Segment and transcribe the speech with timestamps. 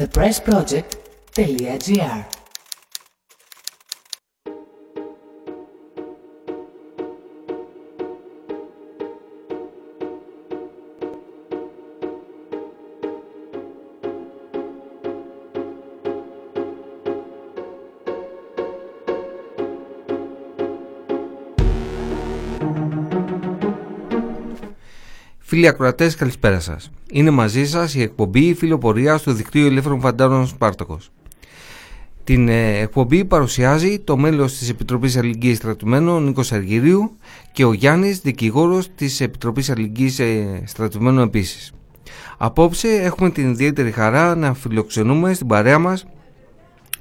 [0.00, 2.39] thepressproject.gr
[25.50, 26.90] Φίλοι ακροατές, καλησπέρα σας.
[27.10, 31.10] Είναι μαζί σας η εκπομπή Φιλοπορία του Δικτύου Ελεύθερων Φαντάρων Σπάρτακος.
[32.24, 37.16] Την ε, εκπομπή παρουσιάζει το μέλος της Επιτροπής Αλληλεγγύης Στρατουμένων Νίκος Αργυρίου
[37.52, 41.72] και ο Γιάννης, δικηγόρος της Επιτροπής Αλληλεγγύης ε, Στρατουμένων επίσης.
[42.38, 46.06] Απόψε έχουμε την ιδιαίτερη χαρά να φιλοξενούμε στην παρέα μας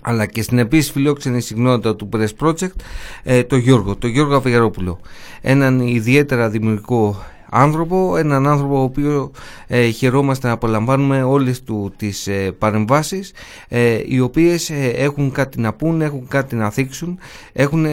[0.02, 2.76] αλλά και στην επίσης φιλόξενη συγνότητα του Press Project
[3.24, 5.00] ε, το Γιώργο, το Γιώργο Αβιγερόπουλο
[5.42, 9.30] έναν ιδιαίτερα δημιουργικό άνθρωπο, έναν άνθρωπο ο οποίος
[9.68, 13.34] ε, χαιρόμαστε να απολαμβάνουμε όλες του τις ε, παρεμβάσεις
[13.68, 17.20] ε, οι οποίες ε, έχουν κάτι να πούν, έχουν κάτι να θίξουν
[17.54, 17.86] έχουν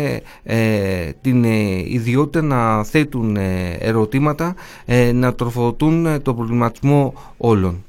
[1.21, 1.45] την
[1.85, 3.37] ιδιότητα να θέτουν
[3.79, 4.55] ερωτήματα
[5.13, 7.85] να τροφοδοτούν το προβληματισμό όλων.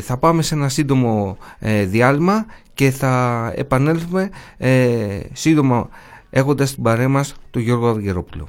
[0.00, 1.36] θα πάμε σε ένα σύντομο
[1.86, 4.30] διάλειμμα και θα επανέλθουμε
[5.32, 5.88] σύντομα
[6.30, 8.48] έχοντας την παρέα μας τον Γιώργο Αυγερόπουλο.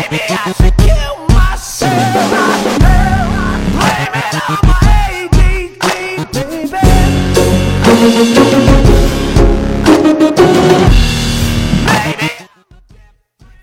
[0.00, 2.22] Maybe I should kill myself.
[3.74, 4.87] Blame it on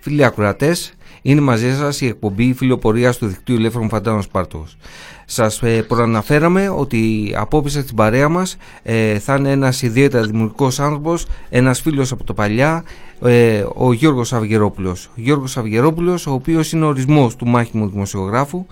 [0.00, 4.76] Φίλοι ακροατές, είναι μαζί σας η εκπομπή φιλοπορίας του δικτύου Ελεύθερων Φαντάρων Σπάρτος.
[5.24, 11.26] Σας ε, προαναφέραμε ότι απόψε στην παρέα μας ε, θα είναι ένας ιδιαίτερα δημιουργικός άνθρωπος,
[11.48, 12.84] ένας φίλος από το παλιά,
[13.22, 15.06] ε, ο Γιώργος Αυγερόπουλος.
[15.06, 18.66] Ο Γιώργος Αυγερόπουλος, ο οποίος είναι ορισμός του μάχημου δημοσιογράφου,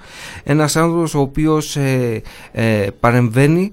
[0.44, 2.22] ένας άνθρωπος ο οποίος ε,
[2.52, 3.72] ε, παρεμβαίνει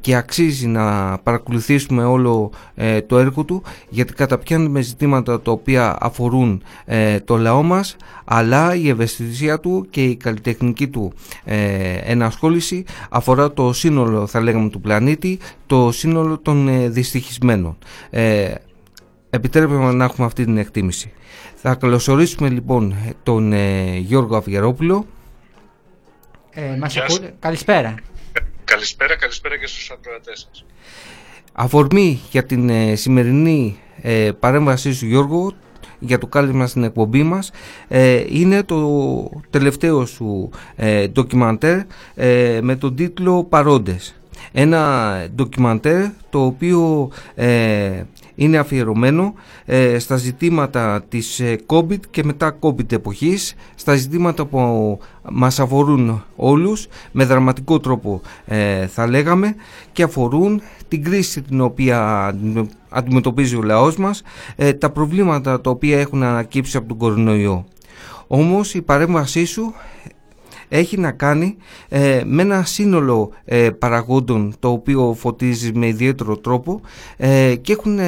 [0.00, 2.50] και αξίζει να παρακολουθήσουμε όλο
[3.06, 6.62] το έργο του, γιατί καταπιάνει με ζητήματα τα οποία αφορούν
[7.24, 11.12] το λαό μας, αλλά η ευαισθησία του και η καλλιτεχνική του
[12.04, 17.76] ενασχόληση αφορά το σύνολο θα λέγαμε του πλανήτη, το σύνολο των δυστυχισμένων.
[19.34, 21.12] Επιτρέπουμε να έχουμε αυτή την εκτίμηση.
[21.54, 25.06] Θα καλωσορίσουμε λοιπόν τον ε, Γιώργο Αυγερόπουλο.
[26.50, 26.98] Ε, μας
[27.38, 27.94] Καλησπέρα.
[28.64, 30.64] Καλησπέρα, καλησπέρα και στους ακροατές σας.
[31.52, 35.52] Αφορμή για την ε, σημερινή ε, παρέμβασή σου Γιώργο
[35.98, 37.50] για το κάλεσμα στην εκπομπή μας
[37.88, 40.50] ε, είναι το τελευταίο σου
[41.12, 41.80] ντοκιμαντέρ
[42.60, 44.14] με τον τίτλο «Παρόντες».
[44.52, 47.10] Ένα ντοκιμαντέρ το οποίο
[48.34, 49.34] είναι αφιερωμένο
[49.64, 54.98] ε, στα ζητήματα της ε, COVID και μετά COVID εποχής, στα ζητήματα που
[55.30, 59.54] μας αφορούν όλους με δραματικό τρόπο ε, θα λέγαμε
[59.92, 62.26] και αφορούν την κρίση την οποία
[62.88, 64.22] αντιμετωπίζει ο λαός μας,
[64.78, 67.64] τα προβλήματα τα οποία έχουν ανακύψει από τον κορονοϊό.
[68.26, 69.74] Όμως η παρέμβασή σου
[70.74, 71.56] έχει να κάνει
[71.88, 76.80] ε, με ένα σύνολο ε, παραγόντων το οποίο φωτίζει με ιδιαίτερο τρόπο
[77.16, 77.98] ε, και έχουν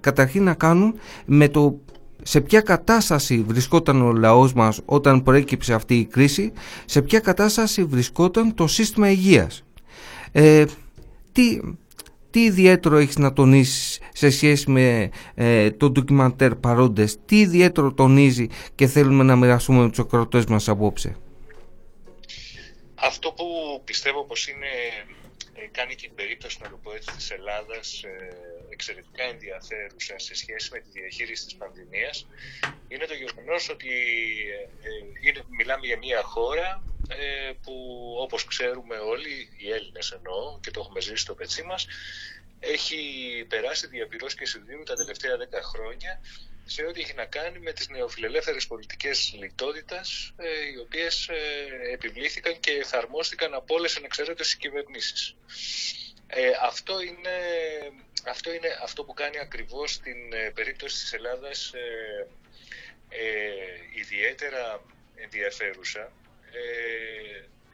[0.00, 0.94] καταρχήν να κάνουν
[1.26, 1.78] με το
[2.22, 6.52] σε ποια κατάσταση βρισκόταν ο λαός μας όταν προέκυψε αυτή η κρίση,
[6.84, 9.64] σε ποια κατάσταση βρισκόταν το σύστημα υγείας.
[11.32, 11.60] τι,
[12.30, 15.08] τι ιδιαίτερο έχεις να τονίσεις σε σχέση με
[15.76, 21.16] το ντοκιμαντέρ παρόντες, τι ιδιαίτερο τονίζει και θέλουμε να μοιραστούμε με τους ακροτές μας απόψε;
[23.02, 23.46] Αυτό που
[23.84, 24.68] πιστεύω πως είναι,
[25.54, 28.36] ε, κάνει την περίπτωση, να το πω έτσι, της Ελλάδας ε,
[28.68, 32.26] εξαιρετικά ενδιαφέρουσα σε σχέση με τη διαχείριση της πανδημίας
[32.88, 33.88] είναι το γεγονός ότι
[34.82, 36.82] ε, είναι, μιλάμε για μια χώρα
[37.62, 37.74] που
[38.18, 41.86] όπως ξέρουμε όλοι, οι Έλληνες εννοώ και το έχουμε ζήσει στο πετσί μας,
[42.60, 43.00] έχει
[43.48, 46.20] περάσει διαπυρός και συνδύου τα τελευταία 10 χρόνια
[46.72, 52.60] σε ό,τι έχει να κάνει με τις νεοφιλελεύθερες πολιτικές λιτότητας ε, οι οποίες ε, επιβλήθηκαν
[52.60, 55.36] και εφαρμόστηκαν από όλες ανεξαιρέτως οι κυβερνήσεις.
[56.26, 57.36] Ε, αυτό, είναι,
[58.24, 60.16] αυτό είναι αυτό που κάνει ακριβώς την
[60.54, 61.72] περίπτωση της Ελλάδας
[63.94, 64.82] ιδιαίτερα
[65.14, 66.12] ενδιαφέρουσα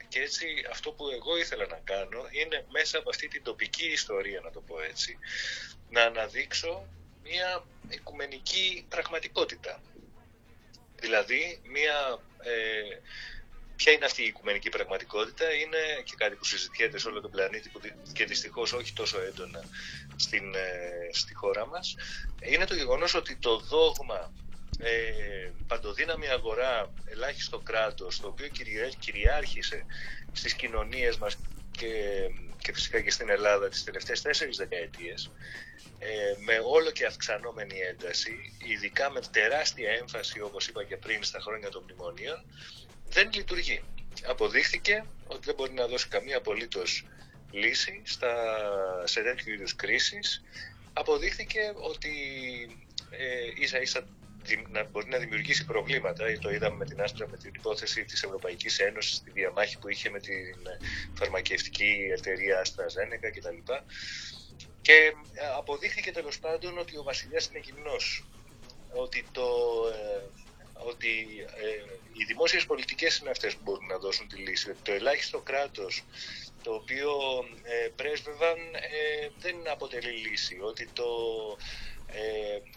[0.09, 4.41] και έτσι αυτό που εγώ ήθελα να κάνω είναι μέσα από αυτή την τοπική ιστορία
[4.41, 5.19] να το πω έτσι
[5.91, 6.89] να αναδείξω
[7.29, 9.83] μια οικουμενική πραγματικότητα.
[10.97, 13.01] Δηλαδή, μια, ε,
[13.77, 17.69] ποια είναι αυτή η οικουμενική πραγματικότητα, είναι και κάτι που συζητιέται σε όλο τον πλανήτη
[17.69, 17.81] που,
[18.13, 19.65] και δυστυχώς όχι τόσο έντονα
[20.17, 21.95] στην, ε, στη χώρα μας,
[22.41, 24.33] είναι το γεγονός ότι το δόγμα
[24.79, 28.49] ε, παντοδύναμη αγορά, ελάχιστο κράτος, το οποίο
[28.99, 29.87] κυριάρχησε
[30.33, 31.37] στις κοινωνίες μας
[31.71, 31.91] και,
[32.59, 35.31] και φυσικά και στην Ελλάδα τις τελευταίες τέσσερις δεκαετίες,
[35.99, 41.41] ε, με όλο και αυξανόμενη ένταση, ειδικά με τεράστια έμφαση, όπως είπα και πριν, στα
[41.41, 42.45] χρόνια των μνημονίων,
[43.09, 43.83] δεν λειτουργεί.
[44.27, 47.07] Αποδείχθηκε ότι δεν μπορεί να δώσει καμία απολύτως
[47.51, 48.33] λύση στα,
[49.05, 50.43] σε τέτοιου είδους κρίσεις.
[50.93, 52.13] Αποδείχθηκε ότι
[53.11, 54.07] ε, ίσα ίσα
[54.69, 56.25] να μπορεί να δημιουργήσει προβλήματα.
[56.41, 60.11] Το είδαμε με την άστρα με την υπόθεση της Ευρωπαϊκής Ένωσης, τη διαμάχη που είχε
[60.11, 60.57] με την
[61.15, 63.73] φαρμακευτική εταιρεία AstraZeneca κτλ.
[64.83, 68.25] Και ε, αποδείχθηκε τέλος πάντων ότι ο βασιλιάς είναι γυμνός.
[68.93, 69.49] Ότι, το,
[69.93, 70.23] ε,
[70.73, 71.27] ότι
[71.57, 74.75] ε, οι δημόσιες πολιτικές είναι αυτές που μπορούν να δώσουν τη λύση.
[74.83, 76.05] το ελάχιστο κράτος
[76.63, 77.11] το οποίο
[77.63, 78.59] ε, πρέσβευαν
[79.39, 80.59] δεν αποτελεί λύση.
[80.61, 81.05] Ότι το,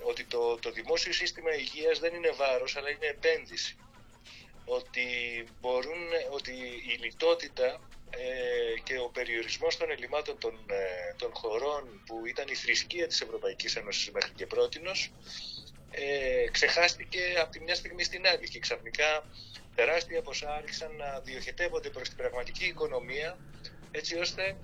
[0.02, 3.78] ότι το, το δημόσιο σύστημα υγείας δεν είναι βάρος αλλά είναι επένδυση.
[4.66, 5.08] Ότι,
[5.60, 6.52] μπορούν, ότι
[6.88, 7.80] η λιτότητα ε,
[8.84, 13.76] και ο περιορισμός των ελλημάτων των, ε, των χωρών που ήταν η θρησκεία της Ευρωπαϊκής
[13.76, 15.12] Ένωσης μέχρι και πρότινος
[15.92, 19.24] ε, ξεχάστηκε από τη μια στιγμή στην άλλη και ξαφνικά
[19.76, 23.38] τεράστια ποσά άρχισαν να διοχετεύονται προς την πραγματική οικονομία
[23.92, 24.58] έτσι ώστε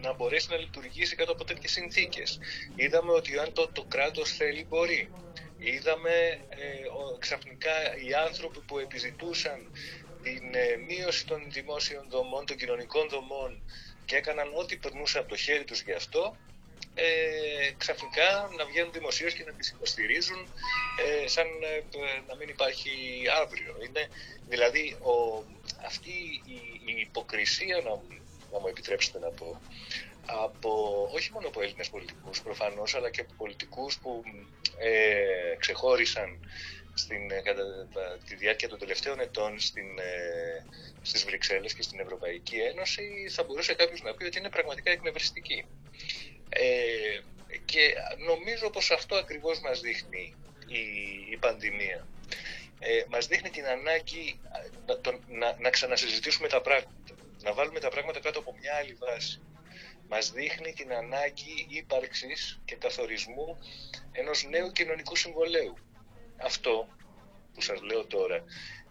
[0.00, 2.38] να μπορέσει να λειτουργήσει κάτω από τέτοιες συνθήκες.
[2.74, 5.10] Είδαμε ότι αν το, το κράτος θέλει μπορεί.
[5.58, 9.70] Είδαμε ε, ο, ξαφνικά οι άνθρωποι που επιζητούσαν
[10.28, 13.62] την ε, μείωση των δημόσιων δομών, των κοινωνικών δομών
[14.04, 16.36] και έκαναν ό,τι περνούσε από το χέρι τους γι' αυτό,
[16.94, 20.40] ε, ξαφνικά να βγαίνουν δημοσίως και να τις υποστηρίζουν
[21.04, 21.82] ε, σαν ε,
[22.28, 22.90] να μην υπάρχει
[23.42, 23.76] αύριο.
[23.86, 24.08] Είναι,
[24.48, 25.44] δηλαδή ο,
[25.84, 27.90] αυτή η, η υποκρισία, να,
[28.52, 29.60] να μου επιτρέψετε να πω,
[30.26, 30.70] από,
[31.14, 34.22] όχι μόνο από Έλληνες πολιτικούς προφανώς, αλλά και από πολιτικούς που
[34.78, 36.38] ε, ξεχώρισαν
[36.98, 37.62] στην, ε, κατά
[38.28, 40.64] τη διάρκεια των τελευταίων ετών στην, ε,
[41.02, 45.64] στις Βρυξέλλες και στην Ευρωπαϊκή Ένωση θα μπορούσε κάποιος να πει ότι είναι πραγματικά εκνευριστική.
[46.48, 47.20] Ε,
[47.64, 47.94] και
[48.26, 50.34] νομίζω πως αυτό ακριβώς μας δείχνει
[50.66, 50.82] η,
[51.30, 52.06] η πανδημία.
[52.78, 54.40] Ε, μας δείχνει την ανάγκη
[54.86, 54.98] να,
[55.38, 59.40] να, να ξανασυζητήσουμε τα πράγματα, να βάλουμε τα πράγματα κάτω από μια άλλη βάση.
[60.08, 63.58] Μας δείχνει την ανάγκη ύπαρξης και καθορισμού
[64.12, 65.78] ενός νέου κοινωνικού συμβολέου
[66.42, 66.88] αυτό
[67.54, 68.44] που σας λέω τώρα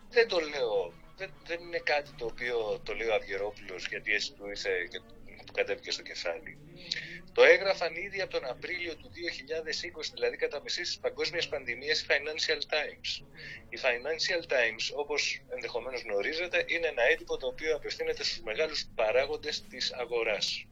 [0.10, 4.34] δεν το λέω, δεν, δεν είναι κάτι το οποίο το λέει ο Αυγερόπουλος γιατί έτσι
[4.34, 5.00] του ήρθε και
[5.46, 6.58] του κατέβηκε στο κεφάλι.
[7.34, 12.06] Το έγραφαν ήδη από τον Απρίλιο του 2020, δηλαδή κατά μισή τη παγκόσμια πανδημία, η
[12.08, 13.10] Financial Times.
[13.70, 19.64] Η Financial Times, όπως ενδεχομένως γνωρίζετε, είναι ένα έντυπο το οποίο απευθύνεται στους μεγάλους παράγοντες
[19.70, 20.68] της αγοράς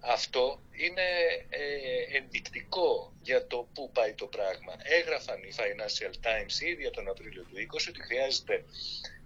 [0.00, 1.02] αυτό είναι
[1.48, 4.76] ε, ενδεικτικό για το πού πάει το πράγμα.
[4.82, 8.64] Έγραφαν οι Financial Times ήδη από τον Απρίλιο του 20 ότι χρειάζεται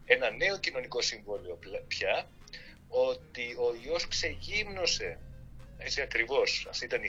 [0.05, 2.29] ένα νέο κοινωνικό συμβόλαιο πια,
[2.89, 5.19] ότι ο ιός ξεγύμνωσε,
[5.79, 7.03] έτσι ακριβώς, αυτή ήταν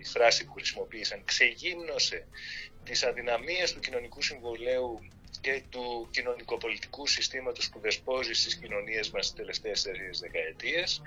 [0.00, 2.26] η φράση που χρησιμοποίησαν, ξεγύμνωσε
[2.84, 5.00] τις αδυναμίες του κοινωνικού συμβολέου
[5.40, 9.88] και του κοινωνικοπολιτικού συστήματος που δεσπόζει στις κοινωνίες μας τις τελευταίες
[10.20, 11.02] δεκαετίες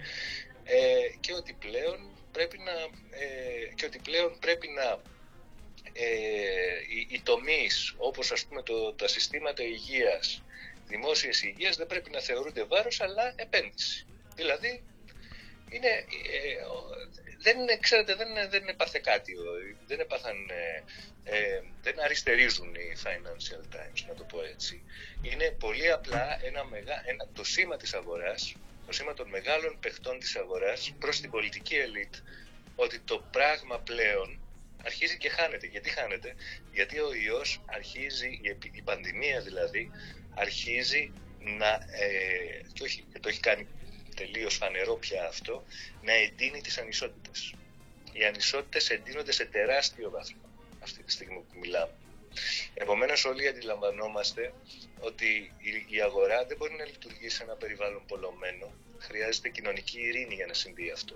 [0.65, 0.77] ε,
[1.19, 2.71] και ότι πλέον πρέπει να,
[3.19, 5.01] ε, και ότι πλέον πρέπει να
[5.93, 10.43] ε, οι, οι τομείς όπως ας πούμε το, τα συστήματα υγείας,
[10.87, 14.05] δημόσιας υγείας δεν πρέπει να θεωρούνται βάρος αλλά επένδυση.
[14.35, 14.83] Δηλαδή
[15.69, 16.65] είναι, ε,
[17.37, 19.33] δεν είναι, ξέρετε, δεν, δεν έπαθε κάτι,
[19.87, 20.83] δεν έπαθαν, ε,
[21.23, 24.83] ε, δεν αριστερίζουν οι Financial Times, να το πω έτσι.
[25.21, 28.55] Είναι πολύ απλά ένα μεγά, ένα, το σήμα της αγοράς
[28.85, 32.15] το σήμα των μεγάλων παιχτών της αγοράς προς την πολιτική ελίτ
[32.75, 34.39] ότι το πράγμα πλέον
[34.83, 35.67] αρχίζει και χάνεται.
[35.67, 36.35] Γιατί χάνεται;
[36.71, 38.39] Γιατί ο ιός αρχίζει,
[38.71, 39.91] η πανδημία δηλαδή,
[40.35, 43.67] αρχίζει να, ε, και, όχι, και το έχει κάνει
[44.15, 45.65] τελείως φανερό πια αυτό,
[46.01, 47.53] να εντείνει τις ανισότητες.
[48.13, 50.41] Οι ανισότητες εντείνονται σε τεράστιο βάθμο
[50.79, 51.93] αυτή τη στιγμή που μιλάμε.
[52.73, 54.53] Επομένως όλοι αντιλαμβανόμαστε
[54.99, 55.53] ότι
[55.89, 58.73] η αγορά δεν μπορεί να λειτουργήσει σε ένα περιβάλλον πολλωμένο.
[58.97, 61.15] Χρειάζεται κοινωνική ειρήνη για να συμβεί αυτό.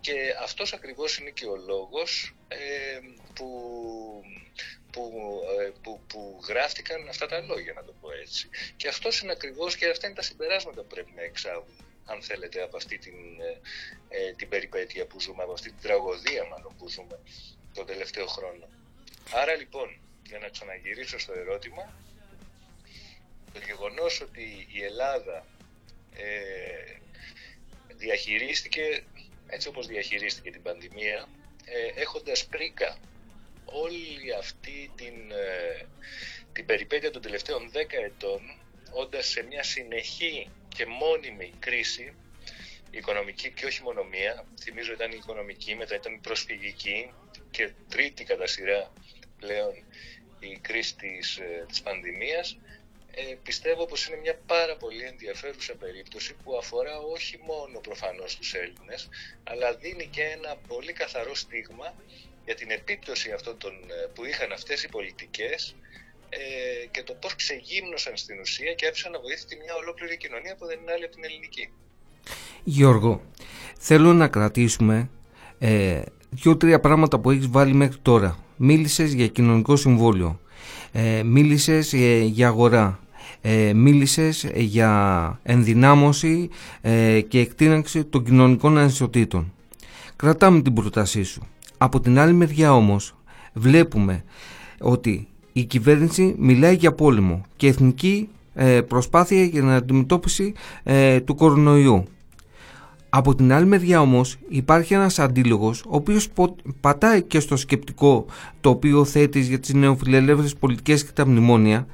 [0.00, 2.98] Και αυτός ακριβώς είναι και ο λόγος ε,
[3.34, 3.48] που,
[4.92, 5.12] που,
[5.60, 8.48] ε, που, που γράφτηκαν αυτά τα λόγια, να το πω έτσι.
[8.76, 12.62] Και αυτός είναι ακριβώς και αυτά είναι τα συμπεράσματα που πρέπει να εξάγουν αν θέλετε,
[12.62, 13.60] από αυτή την, ε,
[14.08, 17.18] ε, την περιπέτεια που ζούμε, από αυτή την τραγωδία μάλλον που ζούμε
[17.74, 18.68] τον τελευταίο χρόνο.
[19.32, 21.94] Άρα λοιπόν, για να ξαναγυρίσω στο ερώτημα,
[23.52, 25.46] το γεγονός ότι η Ελλάδα
[26.16, 26.96] ε,
[27.96, 29.04] διαχειρίστηκε
[29.46, 31.28] έτσι όπως διαχειρίστηκε την πανδημία
[31.64, 32.98] ε, έχοντας πρίκα
[33.64, 35.86] όλη αυτή την, ε,
[36.52, 38.40] την περιπέτεια των τελευταίων 10 ετών
[38.90, 42.14] όντας σε μια συνεχή και μόνιμη κρίση
[42.90, 44.44] οικονομική και όχι μόνο μία.
[44.60, 47.10] Θυμίζω ήταν η οικονομική, μετά ήταν η προσφυγική
[47.50, 48.92] και τρίτη κατά σειρά
[49.40, 49.74] πλέον
[50.38, 52.58] η κρίση της, ε, της πανδημίας.
[53.10, 58.54] Ε, πιστεύω πως είναι μια πάρα πολύ ενδιαφέρουσα περίπτωση που αφορά όχι μόνο προφανώς τους
[58.54, 59.08] Έλληνες,
[59.44, 61.94] αλλά δίνει και ένα πολύ καθαρό στίγμα
[62.44, 65.76] για την επίπτωση αυτών των, ε, που είχαν αυτές οι πολιτικές
[66.28, 70.66] ε, και το πώς ξεγύμνωσαν στην ουσία και άφησαν να βοήθητη μια ολόκληρη κοινωνία που
[70.66, 71.68] δεν είναι άλλη από την ελληνική.
[72.64, 73.22] Γιώργο,
[73.78, 75.10] θέλω να κρατήσουμε
[75.58, 78.45] ε, δύο-τρία πράγματα που έχεις βάλει μέχρι τώρα.
[78.56, 80.40] Μίλησες για κοινωνικό συμβόλιο,
[80.92, 82.98] ε, μίλησες ε, για αγορά,
[83.40, 86.48] ε, μίλησες για ενδυνάμωση
[86.80, 89.52] ε, και εκτείναξη των κοινωνικών ανισοτήτων.
[90.16, 91.42] Κρατάμε την πρότασή σου.
[91.78, 93.14] Από την άλλη μεριά όμως
[93.52, 94.24] βλέπουμε
[94.80, 101.34] ότι η κυβέρνηση μιλάει για πόλεμο και εθνική ε, προσπάθεια για την αντιμετώπιση ε, του
[101.34, 102.04] κορονοϊού.
[103.16, 106.28] Από την άλλη μεριά όμως υπάρχει ένας αντίλογος ο οποίος
[106.80, 108.26] πατάει και στο σκεπτικό
[108.60, 111.86] το οποίο θέτεις για τις νεοφιλελεύθερες πολιτικές και τα μνημόνια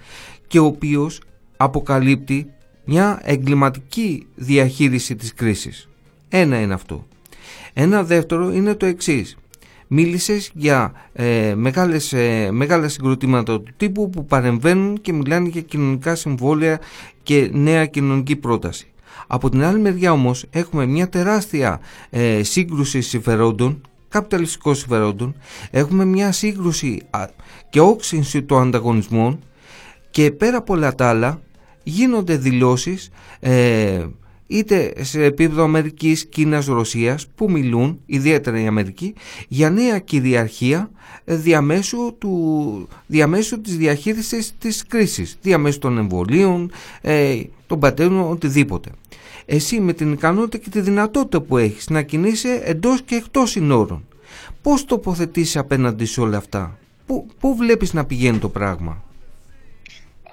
[0.46, 1.20] και ο οποίος
[1.56, 2.46] αποκαλύπτει
[2.84, 5.88] μια εγκληματική διαχείριση της κρίσης.
[6.28, 7.06] Ένα είναι αυτό.
[7.72, 9.36] Ένα δεύτερο είναι το εξής.
[9.86, 16.14] Μίλησες για ε, μεγάλες, ε, μεγάλα συγκροτήματα του τύπου που παρεμβαίνουν και μιλάνε για κοινωνικά
[16.14, 16.80] συμβόλαια
[17.22, 18.91] και νέα κοινωνική πρόταση.
[19.34, 25.34] Από την άλλη μεριά όμως έχουμε μια τεράστια ε, σύγκρουση συμφερόντων, καπιταλιστικών συμφερόντων,
[25.70, 27.02] έχουμε μια σύγκρουση
[27.70, 29.40] και όξυνση των ανταγωνισμών.
[30.10, 31.40] Και πέρα από όλα τα άλλα
[31.82, 33.10] γίνονται δηλώσεις
[33.40, 34.06] ε,
[34.46, 39.14] είτε σε επίπεδο Αμερικής, Κίνας, Ρωσίας που μιλούν, ιδιαίτερα η Αμερική,
[39.48, 40.90] για νέα κυριαρχία
[41.24, 46.70] διαμέσου, του, διαμέσου της διαχείρισης της κρίσης, διαμέσου των εμβολίων,
[47.00, 48.90] ε, των πατέρων, οτιδήποτε.
[49.44, 54.06] Εσύ με την ικανότητα και τη δυνατότητα που έχεις να κινείσαι εντός και εκτός συνόρων,
[54.62, 59.02] πώς τοποθετήσει απέναντι σε όλα αυτά, πού, πού βλέπεις να πηγαίνει το πράγμα;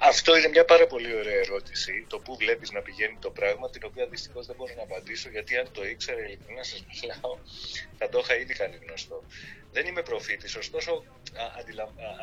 [0.02, 2.06] Αυτό είναι μια πάρα πολύ ωραία ερώτηση.
[2.08, 5.56] Το πού βλέπεις να πηγαίνει το πράγμα, την οποία δυστυχώς δεν μπορώ να απαντήσω, γιατί
[5.56, 7.38] αν το ήξερα, ειλικρινά σας μιλάω,
[7.98, 9.24] θα το είχα ήδη κάνει γνωστό.
[9.72, 11.04] Δεν είμαι προφήτης, ωστόσο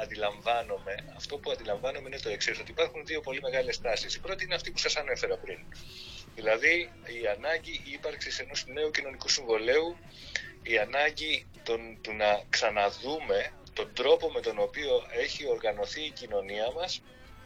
[0.01, 4.15] αντιλαμβάνομαι, αυτό που αντιλαμβάνομαι είναι το εξής, ότι υπάρχουν δύο πολύ μεγάλες τάσεις.
[4.15, 5.59] Η πρώτη είναι αυτή που σας ανέφερα πριν.
[6.35, 6.91] Δηλαδή
[7.21, 9.97] η ανάγκη ύπαρξης ενός νέου κοινωνικού συμβολέου,
[10.63, 16.71] η ανάγκη τον, του να ξαναδούμε τον τρόπο με τον οποίο έχει οργανωθεί η κοινωνία
[16.71, 17.01] μας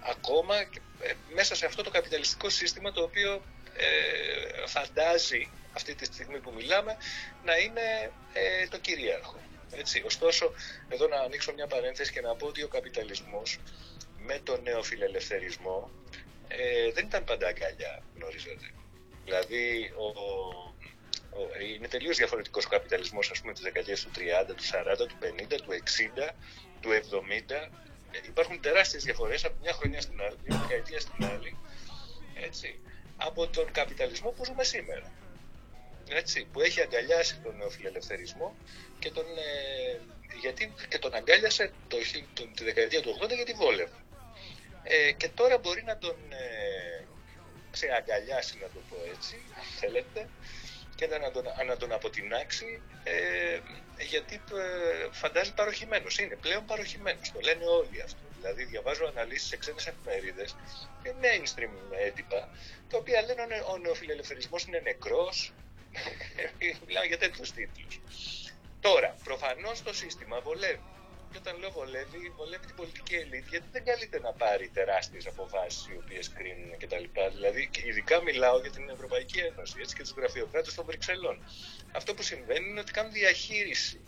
[0.10, 0.56] ακόμα
[1.02, 3.42] ε, μέσα σε αυτό το καπιταλιστικό σύστημα το οποίο
[3.78, 6.98] ε, φαντάζει αυτή τη στιγμή που μιλάμε
[7.44, 9.40] να είναι ε, το κυρίαρχο.
[9.72, 10.04] Έτσι.
[10.06, 10.54] Ωστόσο,
[10.90, 13.60] εδώ να ανοίξω μια παρένθεση και να πω ότι ο καπιταλισμός
[14.18, 15.90] με τον νεοφιλελευθερισμό
[16.48, 18.72] ε, δεν ήταν πάντα αγκαλιά, γνωρίζετε.
[19.26, 24.64] Δηλαδή, ο, ο, είναι τελείως διαφορετικός ο καπιταλισμός, ας πούμε, τις δεκαετίες του 30, του
[24.64, 25.72] 40, του 50, του
[26.28, 26.34] 60,
[26.80, 27.70] του 70,
[28.28, 31.58] υπάρχουν τεράστιες διαφορές από μια χρονιά στην άλλη, μια δεκαετία στην άλλη,
[32.34, 32.80] έτσι,
[33.18, 35.12] από τον καπιταλισμό που ζούμε σήμερα.
[36.10, 38.56] Έτσι, που έχει αγκαλιάσει τον νεοφιλελευθερισμό
[39.00, 40.00] και τον, ε,
[40.42, 41.98] γιατί, και τον αγκάλιασε το,
[42.34, 43.98] το, τη δεκαετία του 80 γιατί βόλευε.
[44.84, 47.06] Ε, και τώρα μπορεί να τον ε,
[47.72, 50.30] ξεαγκαλιάσει, να το πω έτσι, αν θέλετε,
[51.02, 53.60] και να τον, να τον αποτινάξει ε,
[54.10, 56.06] γιατί ε, φαντάζει παροχημένο.
[56.20, 57.20] Είναι πλέον παροχημένο.
[57.34, 58.20] Το λένε όλοι αυτό.
[58.40, 60.56] Δηλαδή, διαβάζω αναλύσεις σε ξένες εφημερίδες
[61.04, 61.74] και mainstream
[62.06, 62.50] έντυπα,
[62.90, 65.54] τα οποία λένε ότι ο νεοφιλελευθερισμός είναι νεκρός.
[66.86, 67.96] Μιλάω για τέτοιους τίτλους.
[68.82, 70.82] Τώρα, προφανώς το σύστημα βολεύει.
[71.32, 75.88] Και όταν λέω βολεύει, βολεύει την πολιτική ελίτ, γιατί δεν καλείται να πάρει τεράστιες αποφάσεις
[75.88, 77.06] οι οποίες κρίνουν κτλ.
[77.36, 81.44] Δηλαδή, ειδικά μιλάω για την Ευρωπαϊκή Ένωση έτσι, και τους γραφειοκράτε των Βρυξελών.
[81.92, 84.00] Αυτό που συμβαίνει είναι ότι κάνουν διαχείριση.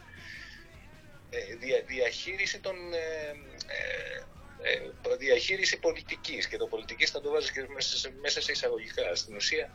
[1.30, 2.75] Ε, δια, διαχείριση των.
[2.94, 3.36] Ε,
[3.68, 8.51] ε, ε διαχείριση πολιτικής και το πολιτικής θα το βάζεις και μέσα σε, μέσα σε
[8.51, 9.15] εισαγωγικά.
[9.15, 9.70] Στην ουσία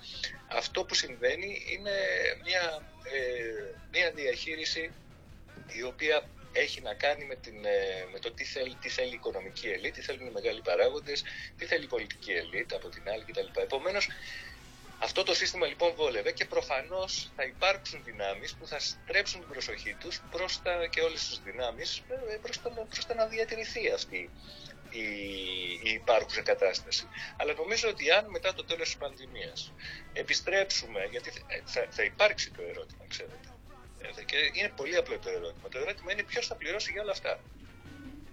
[0.49, 1.97] αυτό που συμβαίνει είναι
[2.45, 4.93] μια, ε, μια διαχείριση
[5.67, 6.29] η οποία
[6.59, 9.95] έχει να κάνει με, την, ε, με το τι θέλει, τι θέλει η οικονομική ελίτ,
[9.95, 11.25] τι θέλουν οι μεγάλοι παράγοντες,
[11.59, 13.61] τι θέλει η πολιτική ελίτ από την άλλη κτλ.
[13.61, 14.09] Επομένως,
[15.01, 19.97] Αυτό το σύστημα λοιπόν βόλευε και προφανώς θα υπάρξουν δυνάμεις που θα στρέψουν την προσοχή
[20.01, 24.31] τους προς τα και όλες τις δυνάμεις ε, προς το, προς το να διατηρηθεί αυτή
[24.91, 25.07] η,
[25.83, 27.09] η υπάρχουσα κατάσταση.
[27.37, 29.73] Αλλά νομίζω ότι αν μετά το τέλος της πανδημίας
[30.13, 31.31] επιστρέψουμε, γιατί
[31.65, 33.58] θα, θα υπάρξει το ερώτημα, ξέρετε, ε,
[34.25, 35.69] και είναι πολύ απλό το ερώτημα.
[35.69, 37.41] Το ερώτημα είναι ποιος θα πληρώσει για όλα αυτά.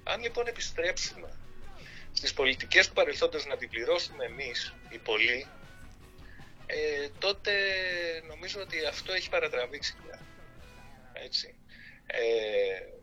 [0.03, 1.37] Αν λοιπόν επιστρέψουμε
[2.11, 5.47] στις πολιτικές του παρελθόντος να την πληρώσουμε εμείς, οι πολλοί,
[6.65, 7.51] ε, τότε
[8.27, 10.19] νομίζω ότι αυτό έχει παρατραβήξει πια.
[11.13, 11.55] Έτσι.
[12.05, 12.95] Ε,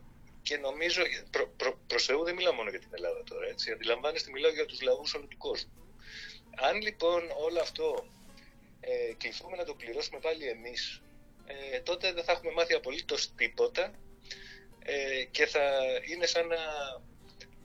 [0.43, 3.73] και νομίζω, προ, προ, προς Θεού δεν μιλάω μόνο για την Ελλάδα τώρα, έτσι.
[3.73, 5.73] Αντιλαμβάνεστε, μιλάω για τους λαούς όλου του κόσμου.
[6.57, 8.07] Αν λοιπόν όλο αυτό
[8.81, 11.03] ε, κληθούμε να το πληρώσουμε πάλι εμείς,
[11.47, 13.95] ε, τότε δεν θα έχουμε μάθει απολύτως τίποτα
[14.83, 15.61] ε, και θα
[16.13, 16.57] είναι σαν να,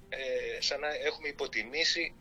[0.10, 2.16] ε, σαν να έχουμε υποτιμήσει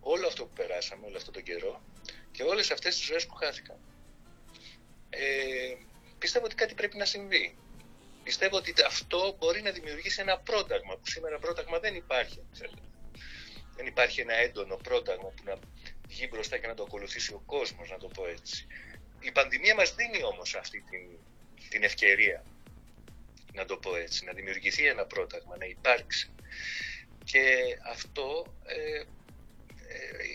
[0.00, 1.82] όλο αυτό που περάσαμε, όλο αυτό τον καιρό
[2.30, 3.78] και όλες αυτές τις ζωές που χάθηκαν.
[5.10, 5.74] Ε,
[6.18, 7.56] πιστεύω ότι κάτι πρέπει να συμβεί.
[8.22, 12.42] Πιστεύω ότι αυτό μπορεί να δημιουργήσει ένα πρόταγμα, που σήμερα πρόταγμα δεν υπάρχει,
[13.76, 15.58] Δεν υπάρχει ένα έντονο πρόταγμα που να
[16.08, 18.66] βγει μπροστά και να το ακολουθήσει ο κόσμος, να το πω έτσι.
[19.24, 21.18] Η πανδημία μας δίνει όμως αυτή την,
[21.68, 22.44] την ευκαιρία,
[23.52, 26.30] να το πω έτσι, να δημιουργηθεί ένα πρόταγμα, να υπάρξει.
[27.24, 27.44] Και
[27.90, 29.04] αυτό ε, ε,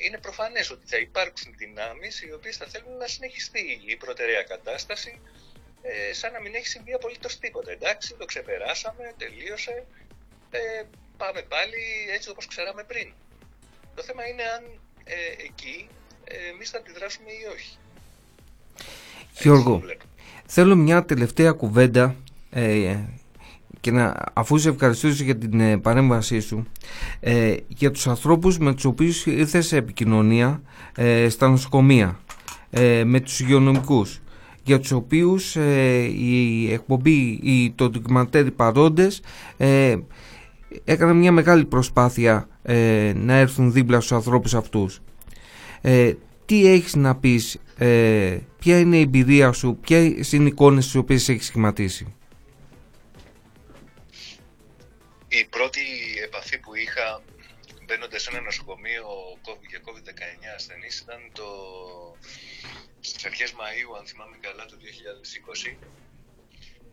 [0.05, 5.21] είναι προφανές ότι θα υπάρξουν δυνάμεις οι οποίες θα θέλουν να συνεχιστεί η προτεραία κατάσταση
[5.81, 7.71] ε, σαν να μην έχει συμβεί απολύτως τίποτα.
[7.71, 9.85] Εντάξει, το ξεπεράσαμε, τελείωσε,
[10.49, 10.83] ε,
[11.17, 13.13] πάμε πάλι έτσι όπως ξέραμε πριν.
[13.95, 15.89] Το θέμα είναι αν ε, εκεί
[16.23, 17.77] ε, εμείς θα αντιδράσουμε ή όχι.
[19.41, 19.81] Γιώργο,
[20.45, 22.15] θέλω μια τελευταία κουβέντα
[22.49, 22.95] ε,
[23.79, 26.65] και να, αφού σε ευχαριστήσω για την ε, παρέμβασή σου
[27.19, 30.61] ε, για τους ανθρώπους με τους οποίους ήρθες σε επικοινωνία
[30.95, 32.19] ε, στα νοσοκομεία
[32.69, 34.19] ε, με τους υγειονομικούς
[34.63, 35.55] για τους οποίους
[36.15, 39.21] η εκπομπή ή το ντοκιμαντέρ παρόντες
[40.83, 42.47] έκανα μια μεγάλη προσπάθεια
[43.15, 44.99] να έρθουν δίπλα στους ανθρώπους αυτούς.
[46.45, 47.57] Τι έχεις να πεις
[48.59, 52.15] ποια είναι η εμπειρία σου ποια είναι οι εικόνες τις οποίες έχεις σχηματίσει;
[55.27, 55.81] Η πρώτη
[56.23, 57.21] επαφή που είχα
[57.85, 59.05] μπαίνοντα σε ένα νοσοκομείο
[59.69, 60.21] για COVID-19
[60.55, 61.47] ασθενείς ήταν το...
[62.99, 64.75] στις αρχές Μαΐου, αν θυμάμαι καλά, το
[65.73, 65.75] 2020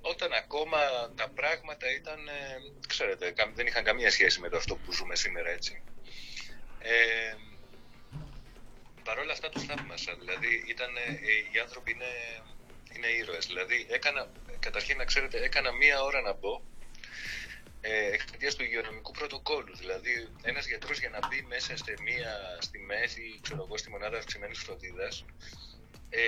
[0.01, 0.79] όταν ακόμα
[1.15, 5.51] τα πράγματα ήταν, ε, ξέρετε, δεν είχαν καμία σχέση με το αυτό που ζούμε σήμερα,
[5.51, 5.83] έτσι.
[6.79, 7.35] Ε,
[9.07, 11.01] Παρ' όλα αυτά τους θαύμασα, δηλαδή ήταν, ε,
[11.53, 12.13] οι άνθρωποι είναι,
[12.95, 13.47] είναι ήρωες.
[13.47, 16.61] Δηλαδή, έκανα, καταρχήν να ξέρετε, έκανα μία ώρα να μπω
[17.81, 19.77] ε, εξαιτίας του υγειονομικού πρωτοκόλλου.
[19.77, 24.19] Δηλαδή, ένας γιατρός για να μπει μέσα στη μία, στη μέση, ξέρω εγώ, στη μονάδα
[24.19, 25.25] αυξημένης φροντίδας,
[26.11, 26.23] ε,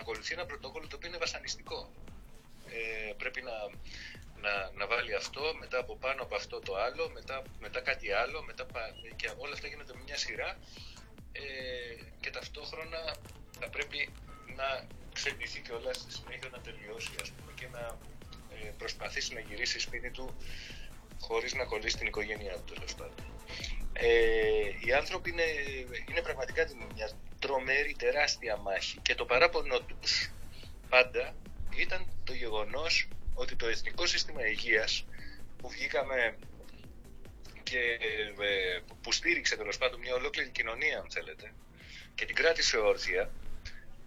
[0.00, 1.92] ακολουθεί ένα πρωτόκολλο το οποίο είναι βασανιστικό.
[2.68, 3.56] Ε, πρέπει να,
[4.44, 8.42] να, να βάλει αυτό, μετά από πάνω από αυτό το άλλο, μετά, μετά κάτι άλλο,
[8.42, 8.66] μετά,
[9.16, 10.58] και όλα αυτά γίνονται με μια σειρά
[11.32, 11.40] ε,
[12.20, 13.16] και ταυτόχρονα
[13.60, 14.08] θα πρέπει
[14.56, 17.98] να ξεντηθεί και όλα στη συνέχεια να τελειώσει ας πούμε, και να
[18.54, 20.36] ε, προσπαθήσει να γυρίσει σπίτι του
[21.20, 23.24] χωρίς να κολλήσει την οικογένειά του τέλος πάντων.
[23.92, 24.08] Ε,
[24.84, 25.48] οι άνθρωποι είναι,
[26.08, 30.32] είναι πραγματικά μια τρομερή τεράστια μάχη και το παράπονο τους
[30.88, 31.34] πάντα
[31.76, 35.04] ήταν το γεγονός ότι το Εθνικό Σύστημα Υγείας
[35.56, 36.36] που βγήκαμε
[37.70, 37.98] και
[38.44, 41.52] ε, που στήριξε τέλος πάντων μια ολόκληρη κοινωνία αν θέλετε
[42.14, 43.30] και την κράτησε όρθια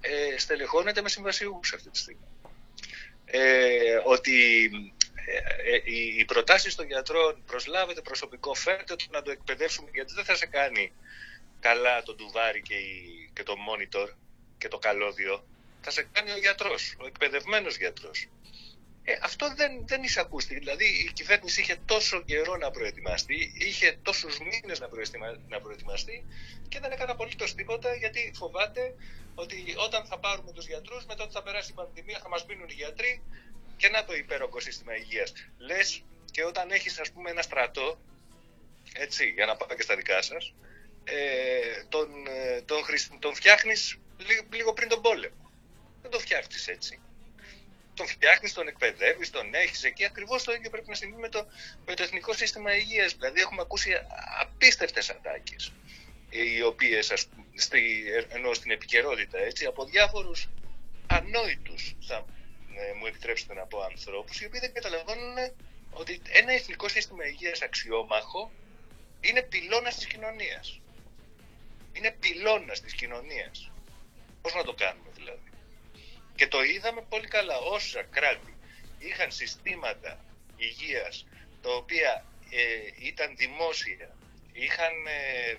[0.02, 2.28] ε, στελεχώνεται με συμβασιούχους αυτή τη στιγμή.
[3.26, 4.65] Ε, ότι
[5.26, 5.82] ε, ε,
[6.17, 10.45] οι προτάσεις των γιατρών προσλάβετε προσωπικό, φέρτε το να το εκπαιδεύσουμε γιατί δεν θα σε
[10.45, 10.91] κάνει
[11.60, 12.76] καλά το ντουβάρι και,
[13.34, 14.10] και το monitor
[14.58, 15.45] και το καλώδιο.
[15.82, 18.28] Θα σε κάνει ο γιατρός, ο εκπαιδευμένος γιατρός.
[19.05, 20.59] Ε, αυτό δεν, δεν εισακούστηκε.
[20.59, 24.87] Δηλαδή η κυβέρνηση είχε τόσο καιρό να προετοιμαστεί, είχε τόσους μήνες να,
[25.47, 26.25] να προετοιμαστεί
[26.67, 28.95] και δεν έκανε απολύτως τίποτα γιατί φοβάται
[29.35, 32.69] ότι όταν θα πάρουμε τους γιατρούς, μετά ότι θα περάσει η πανδημία, θα μας μείνουν
[32.69, 33.21] οι γιατροί
[33.77, 35.33] και να το υπέροχο σύστημα υγείας.
[35.57, 37.99] Λες και όταν έχεις ας πούμε ένα στρατό,
[38.93, 40.53] έτσι, για να πάω και στα δικά σας,
[41.03, 42.83] ε, τον, ε, τον,
[43.19, 43.97] τον φτιάχνεις
[44.51, 45.51] λίγο πριν τον πόλεμο.
[46.01, 47.01] Δεν τον φτιάχνεις έτσι.
[47.93, 50.06] Τον φτιάχνεις, τον εκπαιδεύεις, τον έχεις εκεί.
[50.06, 51.47] Ακριβώς το ίδιο πρέπει να συμβεί με το,
[51.86, 53.13] με το Εθνικό Σύστημα Υγείας.
[53.13, 53.91] Δηλαδή, έχουμε ακούσει
[54.41, 55.73] απίστευτες ατάκες,
[56.29, 57.27] οι οποίες,
[58.29, 60.49] ενώ στην επικαιρότητα, έτσι, από διάφορους
[61.08, 62.27] ανόητους, θα
[62.75, 65.36] ε, μου επιτρέψετε να πω ανθρώπους οι οποίοι δεν καταλαβαίνουν
[65.89, 68.51] ότι ένα εθνικό σύστημα υγείας αξιόμαχο
[69.19, 70.82] είναι πυλώνας της κοινωνίας.
[71.91, 73.71] Είναι πυλώνας της κοινωνίας.
[74.41, 75.12] Πώς να το κάνουμε; δηλαδή.
[76.35, 77.57] Και το είδαμε πολύ καλά.
[77.57, 78.53] Όσα κράτη
[78.99, 80.25] είχαν συστήματα
[80.57, 81.25] υγείας
[81.61, 84.15] τα οποία ε, ήταν δημόσια,
[84.53, 85.55] είχαν, ε,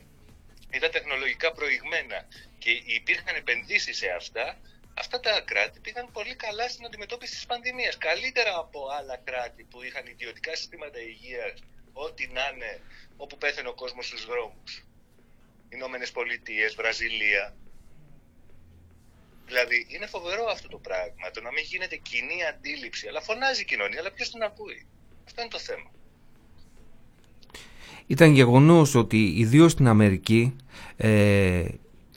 [0.71, 2.27] ήταν τεχνολογικά προηγμένα
[2.59, 4.59] και υπήρχαν επενδύσεις σε αυτά,
[4.95, 7.99] αυτά τα κράτη πήγαν πολύ καλά στην αντιμετώπιση της πανδημίας.
[7.99, 12.81] Καλύτερα από άλλα κράτη που είχαν ιδιωτικά συστήματα υγείας, ό,τι να είναι,
[13.17, 14.85] όπου πέθανε ο κόσμος στους δρόμους.
[15.69, 17.57] Ηνωμένες Πολιτείες, Βραζιλία.
[19.47, 23.09] Δηλαδή είναι φοβερό αυτό το πράγμα, το να μην γίνεται κοινή αντίληψη.
[23.09, 24.87] Αλλά φωνάζει η κοινωνία, αλλά ποιος την ακούει;
[25.27, 25.91] Αυτό είναι το θέμα.
[28.07, 30.57] Ήταν γεγονός ότι ιδίως στην Αμερική
[30.97, 31.65] ε,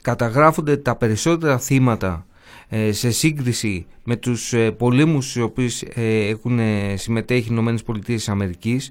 [0.02, 2.26] καταγράφονται τα περισσότερα θύματα
[2.68, 6.60] ε, σε σύγκριση με τους ε, πολέμους στους οποίους ε, έχουν
[6.94, 8.90] συμμετέχει οι Ηνωμένες Πολιτείες Αμερικής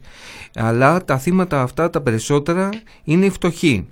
[0.55, 2.69] αλλά τα θύματα αυτά τα περισσότερα
[3.03, 3.87] είναι οι φτωχοί.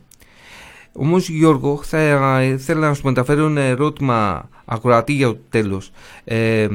[0.97, 5.91] Όμως Γιώργο θα ήθελα να σου μεταφέρω ένα ερώτημα ακροατή για το τέλος.
[6.23, 6.67] Ε,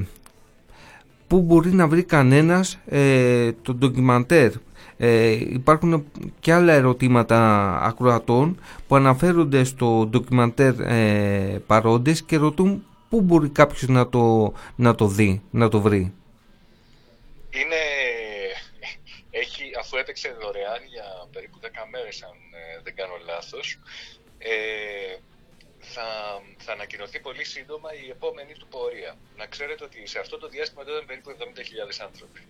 [1.27, 4.51] πού μπορεί να βρει κανένας ε, το ντοκιμαντέρ;
[4.97, 6.05] Ε, υπάρχουν
[6.41, 7.39] και άλλα ερωτήματα
[7.83, 14.95] ακροατών που αναφέρονται στο ντοκιμαντέρ ε, παρόντες και ρωτούν πού μπορεί κάποιος να το, να
[14.95, 16.13] το δει, να το βρει.
[17.51, 18.00] Είναι, έχει,
[19.91, 23.79] αφού έπαιξε δωρεάν για περίπου 10 μέρες αν ε, δεν κάνω λάθος,
[24.39, 25.17] ε,
[25.79, 26.07] θα,
[26.59, 29.17] θα ανακοινωθεί πολύ σύντομα η επόμενη του πορεία.
[29.37, 31.43] Να ξέρετε ότι σε αυτό το διάστημα ήταν περίπου 70.000
[32.03, 32.41] άνθρωποι.